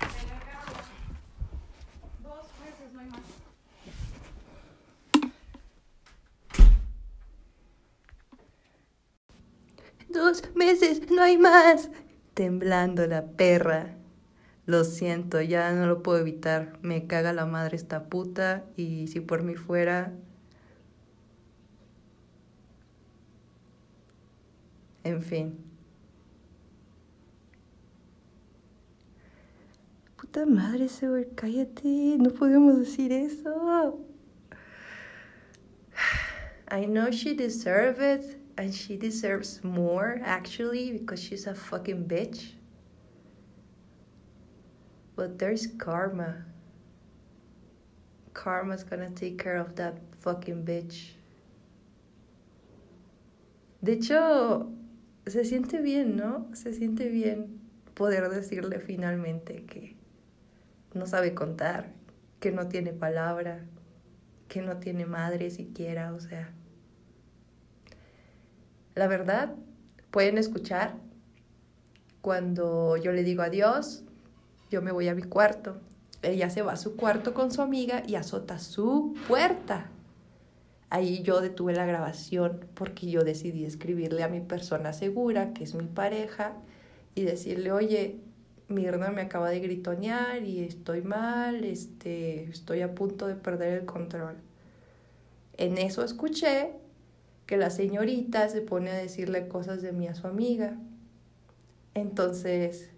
[0.00, 0.78] Te la acabo.
[2.22, 3.20] Dos meses, no hay más.
[10.08, 11.90] Dos meses, no hay más.
[12.34, 13.94] Temblando la perra.
[14.66, 16.78] Lo siento, ya no lo puedo evitar.
[16.82, 20.12] Me caga la madre esta puta y si por mí fuera...
[25.04, 25.58] En fin.
[30.16, 32.16] Puta madre, Sewer, cállate.
[32.18, 33.98] No podemos decir eso.
[36.70, 42.54] I know she deserves it, and she deserves more, actually, because she's a fucking bitch.
[45.14, 46.44] But there's karma.
[48.34, 51.12] Karma's gonna take care of that fucking bitch.
[53.80, 54.72] De hecho,
[55.26, 56.48] se siente bien, ¿no?
[56.52, 57.60] Se siente bien
[57.94, 59.96] poder decirle finalmente que
[60.94, 61.92] no sabe contar,
[62.40, 63.60] que no tiene palabra,
[64.48, 66.52] que no tiene madre siquiera, o sea.
[68.98, 69.54] La verdad,
[70.10, 70.96] pueden escuchar
[72.20, 74.02] cuando yo le digo adiós,
[74.72, 75.76] yo me voy a mi cuarto.
[76.20, 79.86] Ella se va a su cuarto con su amiga y azota su puerta.
[80.90, 85.76] Ahí yo detuve la grabación porque yo decidí escribirle a mi persona segura, que es
[85.76, 86.54] mi pareja,
[87.14, 88.18] y decirle, oye,
[88.66, 93.84] Mirna me acaba de gritonear y estoy mal, este, estoy a punto de perder el
[93.84, 94.38] control.
[95.56, 96.72] En eso escuché
[97.48, 100.76] que la señorita se pone a decirle cosas de mí a su amiga.
[101.94, 102.90] Entonces,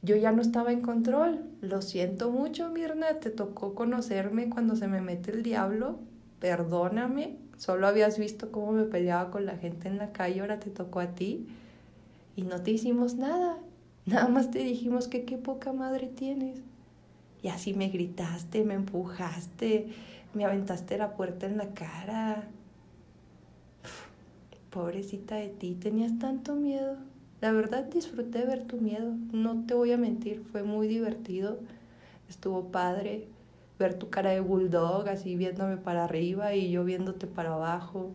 [0.00, 1.40] yo ya no estaba en control.
[1.60, 5.98] Lo siento mucho, Mirna, te tocó conocerme cuando se me mete el diablo.
[6.38, 7.36] Perdóname.
[7.56, 11.00] Solo habías visto cómo me peleaba con la gente en la calle, ahora te tocó
[11.00, 11.48] a ti.
[12.36, 13.58] Y no te hicimos nada.
[14.06, 16.60] Nada más te dijimos que qué poca madre tienes.
[17.42, 19.88] Y así me gritaste, me empujaste,
[20.32, 22.48] me aventaste la puerta en la cara.
[24.70, 26.96] Pobrecita de ti, tenías tanto miedo.
[27.40, 31.58] La verdad disfruté ver tu miedo, no te voy a mentir, fue muy divertido.
[32.28, 33.28] Estuvo padre
[33.78, 38.12] ver tu cara de bulldog así viéndome para arriba y yo viéndote para abajo.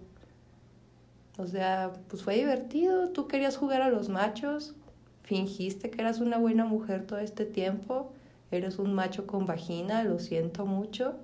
[1.38, 3.10] O sea, pues fue divertido.
[3.10, 4.76] Tú querías jugar a los machos,
[5.24, 8.12] fingiste que eras una buena mujer todo este tiempo.
[8.51, 11.16] Eres un macho con vagina, lo siento mucho.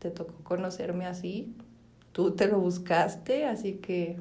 [0.00, 1.54] Te tocó conocerme así.
[2.12, 4.16] Tú te lo buscaste, así que...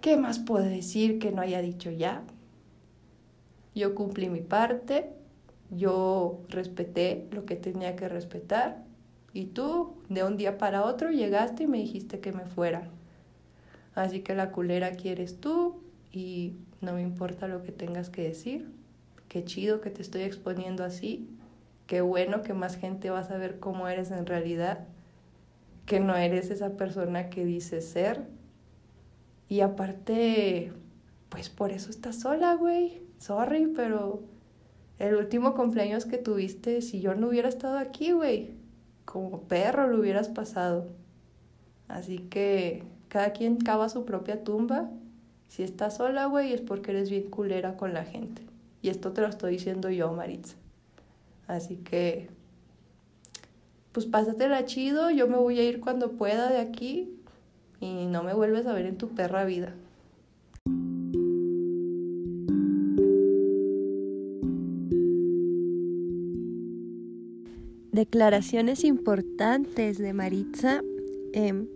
[0.00, 2.22] ¿Qué más puedo decir que no haya dicho ya?
[3.74, 5.10] Yo cumplí mi parte,
[5.70, 8.84] yo respeté lo que tenía que respetar
[9.32, 12.88] y tú de un día para otro llegaste y me dijiste que me fuera.
[13.94, 18.22] Así que la culera aquí eres tú y no me importa lo que tengas que
[18.22, 18.70] decir.
[19.28, 21.28] Qué chido que te estoy exponiendo así.
[21.86, 24.86] Qué bueno que más gente va a saber cómo eres en realidad.
[25.88, 28.28] Que no eres esa persona que dices ser.
[29.48, 30.70] Y aparte,
[31.30, 33.02] pues por eso estás sola, güey.
[33.18, 34.22] Sorry, pero
[34.98, 38.50] el último cumpleaños que tuviste, si yo no hubiera estado aquí, güey,
[39.06, 40.88] como perro lo hubieras pasado.
[41.88, 44.90] Así que cada quien cava su propia tumba.
[45.48, 48.42] Si estás sola, güey, es porque eres bien culera con la gente.
[48.82, 50.56] Y esto te lo estoy diciendo yo, Maritza.
[51.46, 52.28] Así que,
[53.98, 55.10] pues pásatela chido.
[55.10, 57.10] Yo me voy a ir cuando pueda de aquí.
[57.80, 59.74] Y no me vuelves a ver en tu perra vida.
[67.90, 70.82] Declaraciones importantes de Maritza.
[71.32, 71.66] Eh,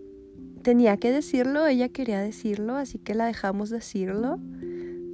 [0.61, 4.39] tenía que decirlo, ella quería decirlo, así que la dejamos decirlo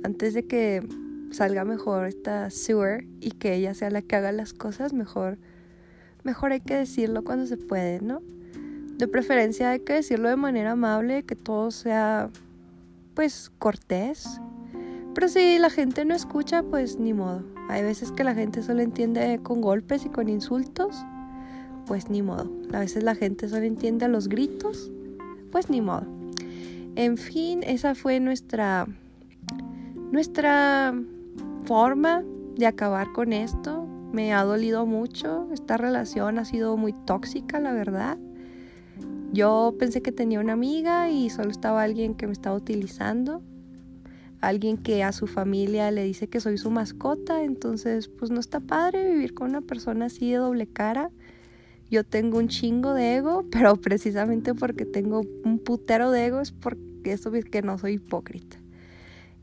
[0.04, 0.88] antes de que
[1.32, 5.40] salga mejor esta sewer y que ella sea la que haga las cosas, mejor,
[6.24, 8.22] mejor hay que decirlo cuando se puede, ¿no?
[8.98, 12.30] De preferencia hay que decirlo de manera amable, que todo sea,
[13.14, 14.42] pues, cortés.
[15.16, 17.44] Pero si la gente no escucha, pues ni modo.
[17.70, 20.96] Hay veces que la gente solo entiende con golpes y con insultos,
[21.86, 22.52] pues ni modo.
[22.74, 24.92] A veces la gente solo entiende a los gritos,
[25.52, 26.06] pues ni modo.
[26.96, 28.88] En fin, esa fue nuestra
[30.12, 30.94] nuestra
[31.66, 32.24] forma
[32.56, 33.79] de acabar con esto.
[34.12, 35.48] Me ha dolido mucho.
[35.54, 38.18] Esta relación ha sido muy tóxica, la verdad.
[39.32, 43.44] Yo pensé que tenía una amiga y solo estaba alguien que me estaba utilizando.
[44.42, 47.44] Alguien que a su familia le dice que soy su mascota.
[47.44, 51.12] Entonces, pues no está padre vivir con una persona así de doble cara.
[51.92, 56.52] Yo tengo un chingo de ego, pero precisamente porque tengo un putero de ego es
[56.52, 58.58] porque eso es que no soy hipócrita.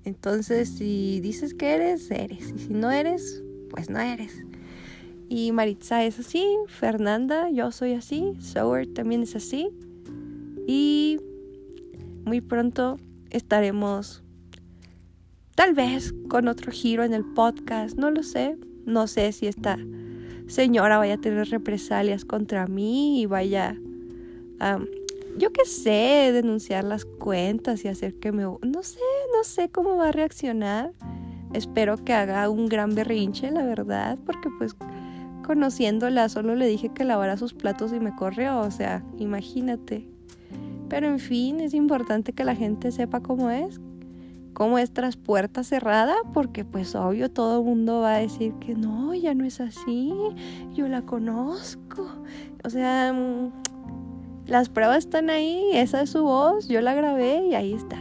[0.04, 2.52] Entonces, si dices que eres, eres.
[2.56, 4.44] Y si no eres, pues no eres.
[5.28, 9.68] Y Maritza es así, Fernanda, yo soy así, Sower también es así.
[10.66, 11.18] Y
[12.24, 12.98] muy pronto
[13.30, 14.22] estaremos
[15.54, 18.56] tal vez con otro giro en el podcast, no lo sé.
[18.84, 19.78] No sé si esta
[20.46, 23.76] señora vaya a tener represalias contra mí y vaya
[25.36, 28.44] yo qué sé, denunciar las cuentas y hacer que me...
[28.44, 29.00] No sé,
[29.36, 30.92] no sé cómo va a reaccionar.
[31.52, 34.74] Espero que haga un gran berrinche, la verdad, porque pues
[35.46, 40.08] conociéndola solo le dije que lavara sus platos y me corrió, o sea, imagínate.
[40.88, 43.80] Pero en fin, es importante que la gente sepa cómo es,
[44.52, 48.74] cómo es tras puerta cerrada, porque pues obvio todo el mundo va a decir que
[48.74, 50.12] no, ya no es así,
[50.74, 52.08] yo la conozco.
[52.64, 53.52] O sea, mm,
[54.46, 57.98] las pruebas están ahí, esa es su voz, yo la grabé y ahí está.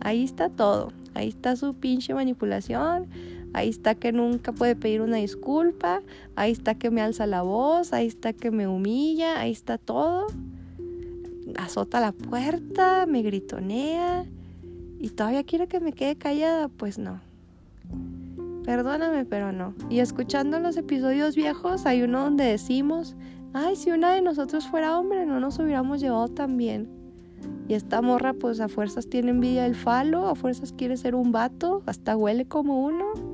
[0.00, 3.06] Ahí está todo, ahí está su pinche manipulación,
[3.54, 6.02] Ahí está que nunca puede pedir una disculpa.
[6.34, 7.92] Ahí está que me alza la voz.
[7.92, 9.40] Ahí está que me humilla.
[9.40, 10.26] Ahí está todo.
[11.56, 14.26] Azota la puerta, me gritonea.
[14.98, 16.66] Y todavía quiere que me quede callada.
[16.68, 17.20] Pues no.
[18.64, 19.74] Perdóname, pero no.
[19.88, 23.14] Y escuchando los episodios viejos, hay uno donde decimos,
[23.52, 26.88] ay, si una de nosotros fuera hombre, no nos hubiéramos llevado tan bien.
[27.68, 31.30] Y esta morra, pues a fuerzas tiene envidia del falo, a fuerzas quiere ser un
[31.30, 33.33] vato, hasta huele como uno.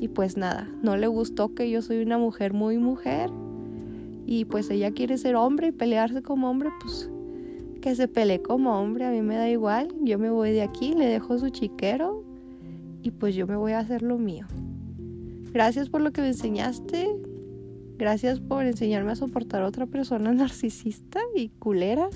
[0.00, 3.30] Y pues nada, no le gustó que yo soy una mujer muy mujer.
[4.26, 7.10] Y pues ella quiere ser hombre y pelearse como hombre, pues
[7.80, 9.88] que se pelee como hombre, a mí me da igual.
[10.02, 12.24] Yo me voy de aquí, le dejo su chiquero
[13.02, 14.46] y pues yo me voy a hacer lo mío.
[15.52, 17.08] Gracias por lo que me enseñaste.
[17.96, 22.08] Gracias por enseñarme a soportar a otra persona narcisista y culera.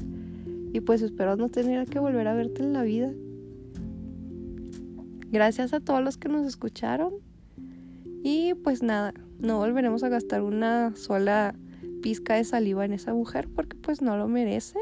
[0.73, 3.13] Y pues espero no tener que volver a verte en la vida.
[5.31, 7.15] Gracias a todos los que nos escucharon.
[8.23, 11.55] Y pues nada, no volveremos a gastar una sola
[12.03, 14.79] pizca de saliva en esa mujer porque pues no lo merece.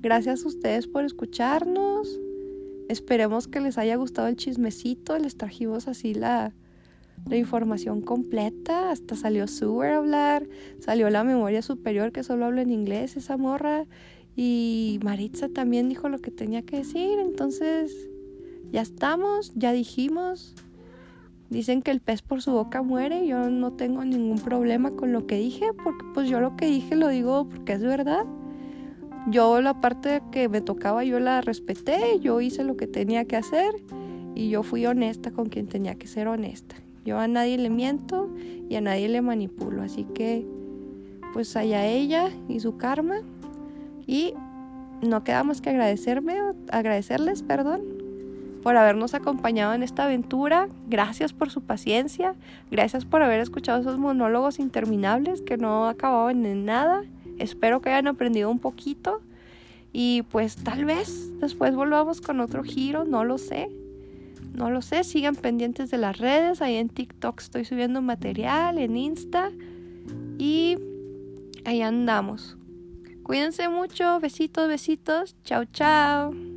[0.00, 2.20] Gracias a ustedes por escucharnos.
[2.88, 5.18] Esperemos que les haya gustado el chismecito.
[5.18, 6.52] Les trajimos así la,
[7.28, 8.90] la información completa.
[8.90, 10.48] Hasta salió Sewer a hablar.
[10.80, 13.86] Salió la memoria superior que solo habla en inglés, esa morra.
[14.34, 17.18] Y Maritza también dijo lo que tenía que decir.
[17.18, 17.94] Entonces,
[18.72, 20.54] ya estamos, ya dijimos.
[21.52, 23.26] Dicen que el pez por su boca muere.
[23.26, 26.96] Yo no tengo ningún problema con lo que dije, porque pues yo lo que dije
[26.96, 28.24] lo digo porque es verdad.
[29.28, 33.36] Yo la parte que me tocaba yo la respeté, yo hice lo que tenía que
[33.36, 33.74] hacer
[34.34, 36.74] y yo fui honesta con quien tenía que ser honesta.
[37.04, 38.30] Yo a nadie le miento
[38.70, 40.46] y a nadie le manipulo, así que
[41.34, 43.16] pues allá ella y su karma
[44.06, 44.32] y
[45.02, 46.38] no queda más que agradecerme,
[46.70, 47.82] agradecerles, perdón,
[48.62, 50.68] por habernos acompañado en esta aventura.
[50.88, 52.34] Gracias por su paciencia.
[52.70, 57.02] Gracias por haber escuchado esos monólogos interminables que no acababan en nada.
[57.38, 59.20] Espero que hayan aprendido un poquito.
[59.92, 63.68] Y pues tal vez después volvamos con otro giro, no lo sé.
[64.54, 66.62] No lo sé, sigan pendientes de las redes.
[66.62, 69.50] Ahí en TikTok estoy subiendo material, en Insta.
[70.38, 70.78] Y
[71.64, 72.56] ahí andamos.
[73.22, 75.36] Cuídense mucho, besitos, besitos.
[75.44, 76.51] Chao, chao.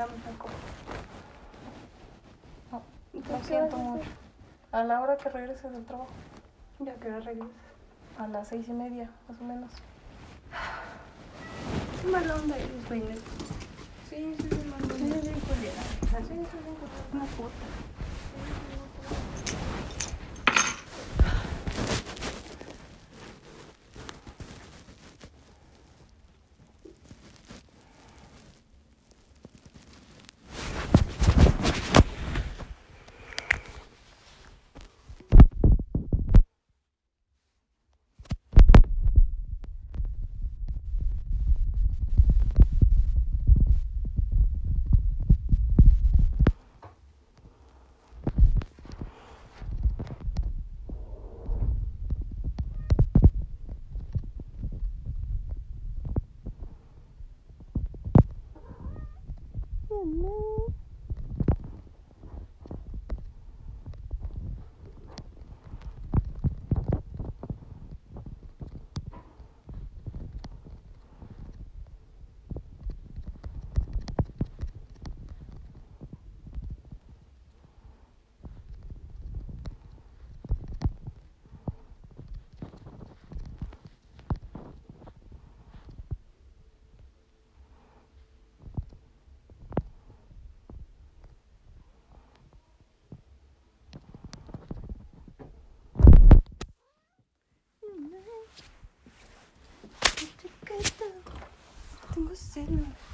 [0.00, 0.12] Dame.
[2.72, 2.82] No,
[3.12, 4.08] lo siento mucho.
[4.72, 6.10] A la hora que regreses del trabajo.
[6.78, 7.50] ¿Ya que hora regresas?
[8.18, 9.70] A las seis y media, más o menos.
[12.00, 12.70] Qué mala onda eres,
[14.08, 14.94] Sí, sí, sí, mala onda.
[14.94, 16.56] Sí, sí, sí, sí,
[17.12, 17.12] puta.
[17.12, 18.69] tengo sed.
[102.12, 103.09] Тэнгис зэн.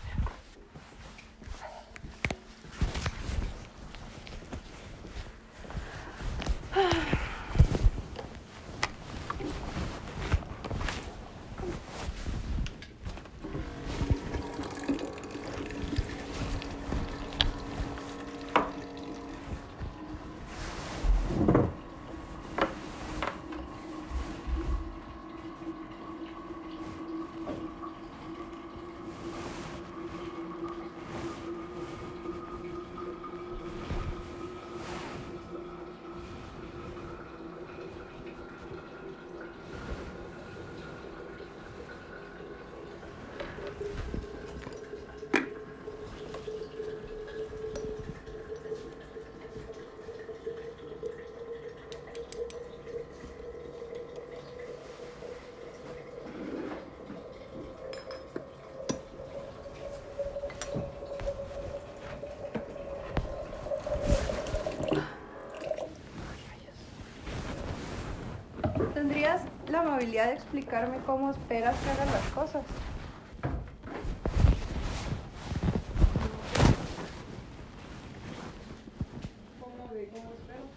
[69.97, 72.63] Amabilidad de explicarme cómo esperas que hagan las cosas?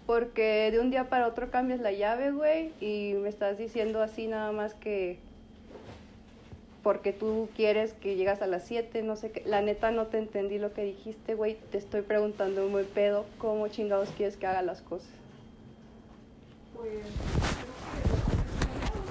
[0.05, 4.27] Porque de un día para otro cambias la llave, güey, y me estás diciendo así
[4.27, 5.19] nada más que
[6.81, 9.43] porque tú quieres que llegas a las 7, no sé qué.
[9.45, 11.55] La neta no te entendí lo que dijiste, güey.
[11.71, 15.09] Te estoy preguntando muy pedo cómo chingados quieres que haga las cosas.
[16.73, 17.03] Pues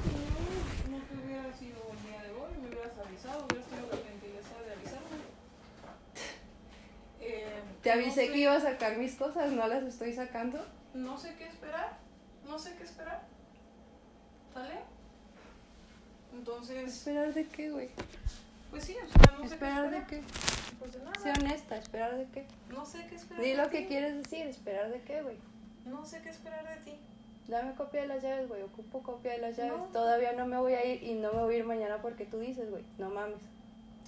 [0.03, 3.67] que si no, no te hubiera sido el día de hoy, me hubieras avisado, hubieras
[3.69, 5.19] tenido la gentileza de avisarme.
[7.93, 10.59] Te no avisé sé- que iba a sacar mis cosas, no las estoy sacando.
[10.94, 11.97] No sé qué esperar,
[12.47, 13.23] no sé qué esperar.
[14.55, 14.74] ¿Sale?
[16.32, 17.89] Entonces, ¿Esperar de qué, güey?
[18.70, 20.06] pues sí, o sea, no sé ¿Esperar qué de esperar.
[20.06, 20.74] qué?
[20.78, 21.19] Pues de nada.
[21.20, 22.47] Sé honesta, ¿esperar de qué?
[22.70, 23.43] No sé qué esperar.
[23.43, 25.36] Di de lo que quieres decir, ¿esperar de qué, güey?
[25.86, 26.98] No sé qué esperar de ti.
[27.48, 28.62] Dame copia de las llaves, güey.
[28.62, 29.73] Ocupo copia de las llaves.
[29.78, 29.85] No.
[29.86, 32.39] Todavía no me voy a ir y no me voy a ir mañana porque tú
[32.40, 32.85] dices, güey.
[32.98, 33.39] No mames.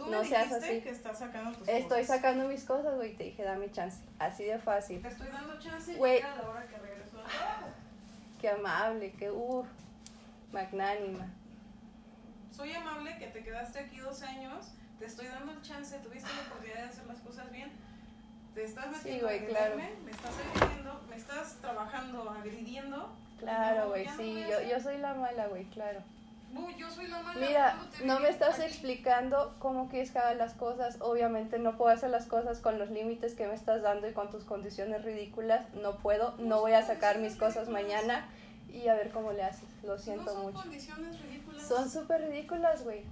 [0.05, 0.81] Tú No me seas así.
[0.81, 2.07] que estás sacando tus Estoy cosas.
[2.17, 3.15] sacando mis cosas, güey.
[3.17, 3.99] Te dije, dame chance.
[4.19, 5.03] Así de fácil.
[5.03, 6.23] Te estoy dando chance Güey.
[6.23, 7.67] a la hora que regreso al trabajo.
[8.41, 9.67] Qué amable, qué uff.
[10.53, 11.27] Magnánima.
[12.51, 16.43] Soy amable que te quedaste aquí dos años, te estoy dando el chance, tuviste la
[16.49, 17.71] oportunidad de hacer las cosas bien.
[18.55, 19.77] Te estás metiendo güey, a claro.
[19.77, 23.15] me estás agrediendo, me estás trabajando agrediendo.
[23.39, 24.07] Claro, No, güey.
[24.07, 26.01] no Sí, a yo, yo soy la mala, güey, claro.
[26.55, 27.41] Uy, yo soy la mala.
[27.47, 28.69] Mira, ¿cuándo te no me estás aquí?
[28.69, 30.97] explicando cómo quieres que haga las cosas.
[31.01, 34.31] Obviamente no puedo hacer las cosas con los límites que me estás dando y con
[34.31, 35.65] tus condiciones ridículas.
[35.75, 36.35] No puedo.
[36.39, 38.27] No voy a sacar mis cosas mañana
[38.69, 39.69] y a ver cómo le haces.
[39.85, 40.59] Lo siento no son mucho.
[40.63, 41.67] condiciones ridículas.
[41.67, 43.05] Son súper ridículas, güey.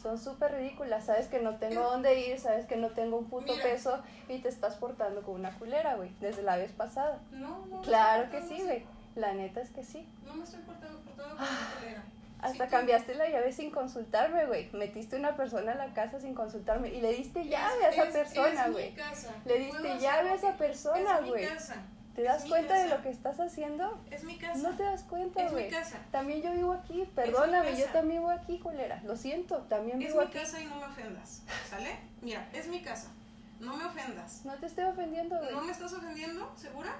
[0.00, 1.06] Son súper ridículas.
[1.06, 3.64] Sabes que no tengo dónde ir, sabes que no tengo un puto Mira.
[3.64, 6.10] peso y te estás portando como una culera, güey.
[6.20, 7.18] Desde la vez pasada.
[7.32, 7.80] No, no.
[7.80, 8.84] Claro que sí, güey.
[9.16, 10.06] La neta es que sí.
[10.26, 12.02] No me estoy portando, portando como una culera.
[12.44, 14.70] Hasta cambiaste la llave sin consultarme, güey.
[14.72, 18.04] Metiste una persona a la casa sin consultarme y le diste Es- llave a esa
[18.04, 18.94] es- persona, es mi güey.
[18.94, 19.34] casa.
[19.44, 21.46] Le diste llave a esa persona, Es mi güey.
[21.46, 21.76] casa.
[22.14, 24.00] ¿Te Es das mi cuenta de lo que estás haciendo?
[24.10, 24.58] Es mi casa.
[24.70, 25.70] No te das cuenta, Es mi güey.
[25.70, 25.98] casa.
[26.12, 29.00] También yo vivo aquí, perdóname, yo también vivo aquí, culera.
[29.04, 30.38] Lo siento, también Es vivo mi aquí.
[30.38, 31.90] casa y no me ofendas, ¿sale?
[32.22, 33.10] Mira, es mi casa.
[33.58, 34.44] No me ofendas.
[34.44, 35.50] No te estoy ofendiendo, güey.
[35.52, 36.52] ¿No me estás ofendiendo?
[36.56, 36.94] ¿Segura?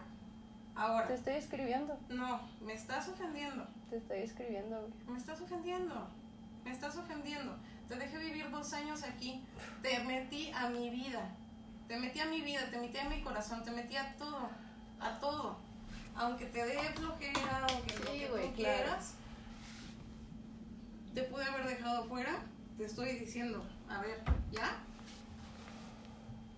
[0.76, 1.06] Ahora.
[1.06, 3.66] Te estoy escribiendo, No, me estás ofendiendo.
[3.90, 4.92] te estoy escribiendo, güey.
[5.08, 6.08] Me estás ofendiendo.
[6.64, 7.56] Me estás ofendiendo.
[7.88, 9.44] Te dejé vivir dos años aquí.
[9.82, 11.30] Te metí a mi vida.
[11.86, 14.48] Te metí a mi vida, te metí a mi corazón, te metí a todo.
[15.00, 15.56] A todo.
[16.16, 18.76] Aunque te dé flojera, aunque lo Sí, que güey, tú claro.
[18.84, 19.14] quieras,
[21.14, 22.32] te pude haber dejado fuera.
[22.78, 24.78] Te estoy diciendo, a ver, ¿ya?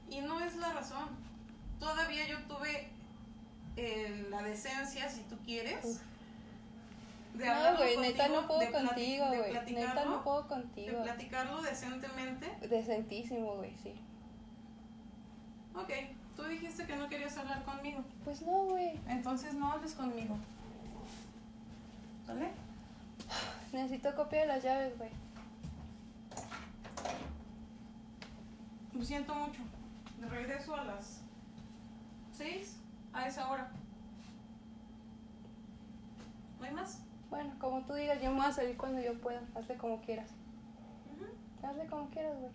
[0.09, 1.09] Y no es la razón.
[1.81, 2.89] Todavía yo tuve
[4.31, 6.01] la decencia, si tú quieres, Uf.
[7.35, 9.53] de No, güey, neta no puedo de contigo, de güey.
[9.53, 11.03] Neta platicarlo, no puedo de contigo.
[11.03, 12.69] platicarlo decentemente.
[12.69, 13.93] Decentísimo, güey, sí.
[15.75, 15.91] Ok,
[16.37, 18.99] tú dijiste que no querías hablar conmigo, Pues no, güey.
[19.09, 20.37] entonces no hables conmigo.
[22.27, 22.51] ¿Sale?
[23.73, 25.11] Necesito copia de las llaves, güey.
[28.95, 29.61] Lo siento mucho.
[30.21, 31.21] De regreso a las
[32.33, 32.77] 6
[33.17, 33.69] a esa hora.
[36.61, 37.03] ¿No hay más?
[37.31, 39.43] Bueno, como tú digas, yo me voy a salir cuando yo pueda.
[39.55, 40.31] Hazle como quieras.
[41.15, 41.67] Ujú.
[41.67, 42.53] Hazle como quieras, güey.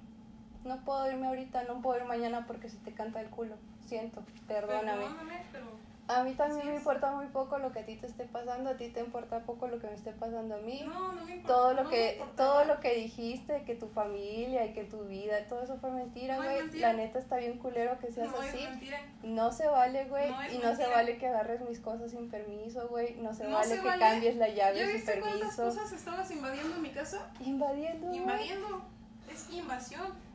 [0.63, 3.55] No puedo irme ahorita, no puedo ir mañana porque se te canta el culo.
[3.85, 5.03] Siento, perdóname.
[5.03, 5.65] Perdóname, pero
[6.11, 8.77] A mí también me importa muy poco lo que a ti te esté pasando, a
[8.77, 10.81] ti te importa poco lo que me esté pasando a mí.
[10.85, 11.47] No, no me importa.
[11.47, 15.47] todo lo no que todo lo que dijiste que tu familia y que tu vida
[15.47, 16.89] todo eso fue mentira No güey mentira.
[16.89, 18.67] la neta está bien culero que seas así
[19.23, 23.15] no se vale güey y no se vale que agarres mis cosas sin permiso güey
[23.15, 23.99] no se vale se que vale.
[24.05, 27.29] cambies la ¿Ya llave sin viste cuántas permiso cosas estabas invadiendo mi casa?
[27.39, 28.13] invadiendo.
[28.13, 28.81] Invadiendo.
[29.31, 30.30] Es invasión.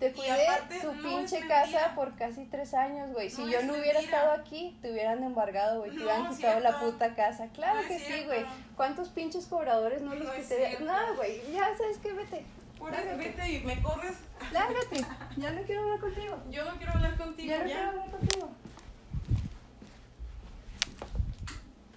[0.00, 3.62] Te cuidé aparte, tu no pinche casa por casi tres años güey si No yo
[3.62, 7.48] no hubiera estado aquí te hubieran embargado güey te No hubieran quitado la puta casa
[7.54, 8.44] claro que sí güey
[8.76, 10.84] cuántos pinches cobradores no los que te cierto.
[10.84, 12.44] no güey ya sabes qué vete
[12.78, 13.16] Por Lárgate.
[13.18, 14.16] vete y me corres.
[14.52, 15.04] Lárgate,
[15.36, 16.38] ya no quiero hablar contigo.
[16.50, 17.48] Yo no quiero hablar contigo.
[17.50, 17.74] Ya no ya.
[17.74, 18.48] quiero hablar contigo.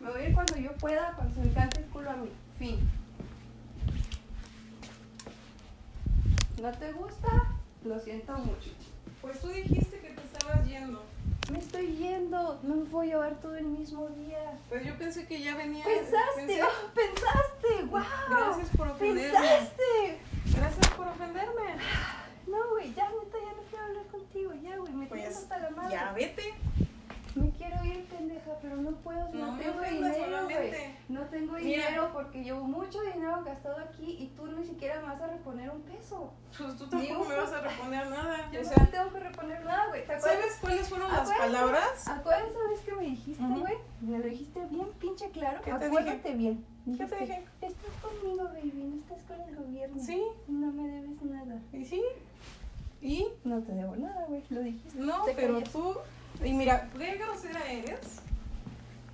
[0.02, 2.30] Me voy a ir cuando yo pueda, cuando se me cante el culo a mí.
[2.60, 2.90] Fin.
[6.62, 7.30] ¿No te gusta?
[7.86, 8.72] Lo siento mucho.
[9.22, 11.04] Pues tú dijiste que te estabas yendo.
[11.52, 14.58] Me estoy yendo, no me puedo llevar todo el mismo día.
[14.70, 15.84] Pues yo pensé que ya venía.
[15.84, 18.02] Pensaste, pensé- oh, pensaste, wow.
[18.30, 19.32] Gracias por ofenderme.
[19.40, 20.20] Pensaste.
[20.56, 21.64] Gracias por ofenderme.
[22.46, 25.60] No, güey, ya neta, ya no quiero hablar contigo, ya, güey, me tienes Pues hasta
[25.60, 25.92] la madre.
[25.96, 26.54] ya vete.
[27.36, 30.24] Me quiero ir, pendeja, pero no puedo, no, No me tengo dinero, güey.
[30.26, 30.96] solamente.
[31.10, 31.88] No tengo Mira.
[31.88, 35.70] dinero porque llevo mucho dinero gastado aquí y tú ni siquiera me vas a reponer
[35.72, 36.32] un peso.
[36.58, 38.52] Pues tú tampoco me vas a reponer nada.
[38.52, 40.06] Yo O no sea, te tengo que reponer nada, güey.
[40.06, 42.08] ¿sabes cuáles fueron las palabras?
[42.08, 43.74] Acuérdate esa vez que me dijiste, güey.
[44.02, 45.60] Me lo dijiste bien pinche claro.
[45.64, 46.66] ¿Qué te Acuérdate bien.
[46.86, 47.46] ¿Qué te dije?
[47.62, 50.04] Estás conmigo, baby, no estás con el gobierno.
[50.04, 50.22] Sí.
[50.48, 51.60] No me debes nada.
[51.72, 52.04] ¿Y sí?
[53.02, 53.28] ¿Y?
[53.44, 54.44] No te debo nada, güey.
[54.50, 55.00] Lo dijiste.
[55.00, 55.72] No, pero callas.
[55.72, 55.96] tú.
[56.44, 58.20] Y mira, qué grosera eres.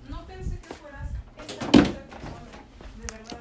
[0.08, 1.08] No pensé que fueras
[1.38, 2.00] esta persona.
[2.98, 3.38] De verdad.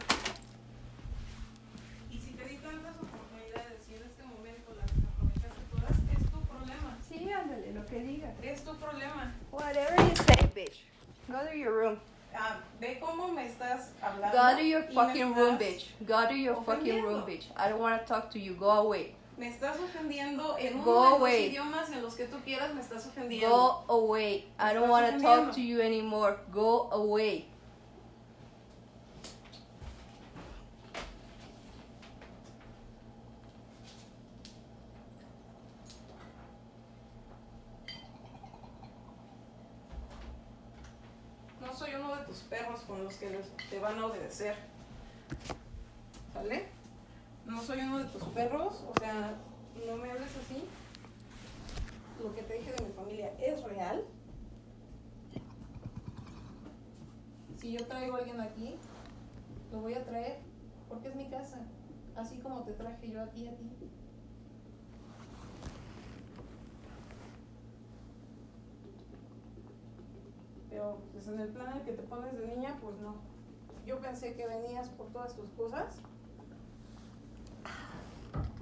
[2.12, 6.40] Y si te di tantas oportunidades y en este momento las aprovechaste todas, es tu
[6.42, 6.98] problema.
[7.08, 8.34] Sí, ándale, lo que digas.
[8.44, 9.34] Es tu problema.
[9.52, 10.84] Whatever you say, bitch.
[11.28, 12.00] Go to your room.
[12.36, 14.38] Ah, ve cómo me estás hablando.
[14.38, 15.88] Go to your fucking room, bitch.
[16.06, 17.46] Go to your fucking room, bitch.
[17.58, 18.54] I don't want to talk to you.
[18.54, 19.16] Go away.
[19.40, 22.82] Me estás ofendiendo en Go uno de los idiomas en los que tú quieras, me
[22.82, 23.48] estás ofendiendo.
[23.48, 24.52] Go away.
[24.60, 26.36] I don't want to talk to you anymore.
[26.52, 27.48] Go away.
[41.62, 44.58] No soy uno de tus perros con los que te van a obedecer.
[46.34, 46.79] ¿Sale?
[47.50, 49.34] No soy uno de tus perros, o sea,
[49.88, 50.66] no me hables así.
[52.24, 54.06] Lo que te dije de mi familia es real.
[57.58, 58.76] Si yo traigo a alguien aquí,
[59.72, 60.38] lo voy a traer
[60.88, 61.58] porque es mi casa.
[62.16, 63.72] Así como te traje yo a ti, a ti.
[70.70, 73.16] Pero pues en el plan en el que te pones de niña, pues no.
[73.88, 76.00] Yo pensé que venías por todas tus cosas.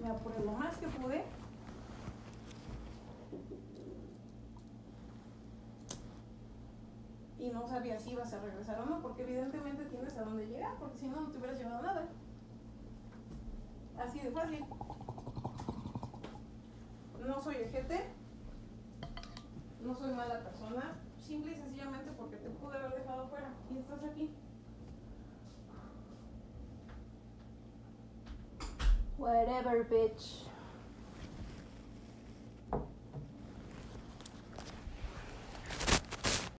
[0.02, 1.24] Me apuré lo más que pude.
[7.40, 10.76] Y no sabía si ibas a regresar o no, porque evidentemente tienes a dónde llegar,
[10.80, 12.08] porque si no, no te hubieras llevado nada.
[14.00, 14.66] Así de fácil.
[17.26, 18.06] No soy ejete,
[19.82, 24.04] no soy mala persona, simple y sencillamente porque te pude haber dejado fuera y estás
[24.04, 24.32] aquí.
[29.18, 30.47] Whatever, bitch.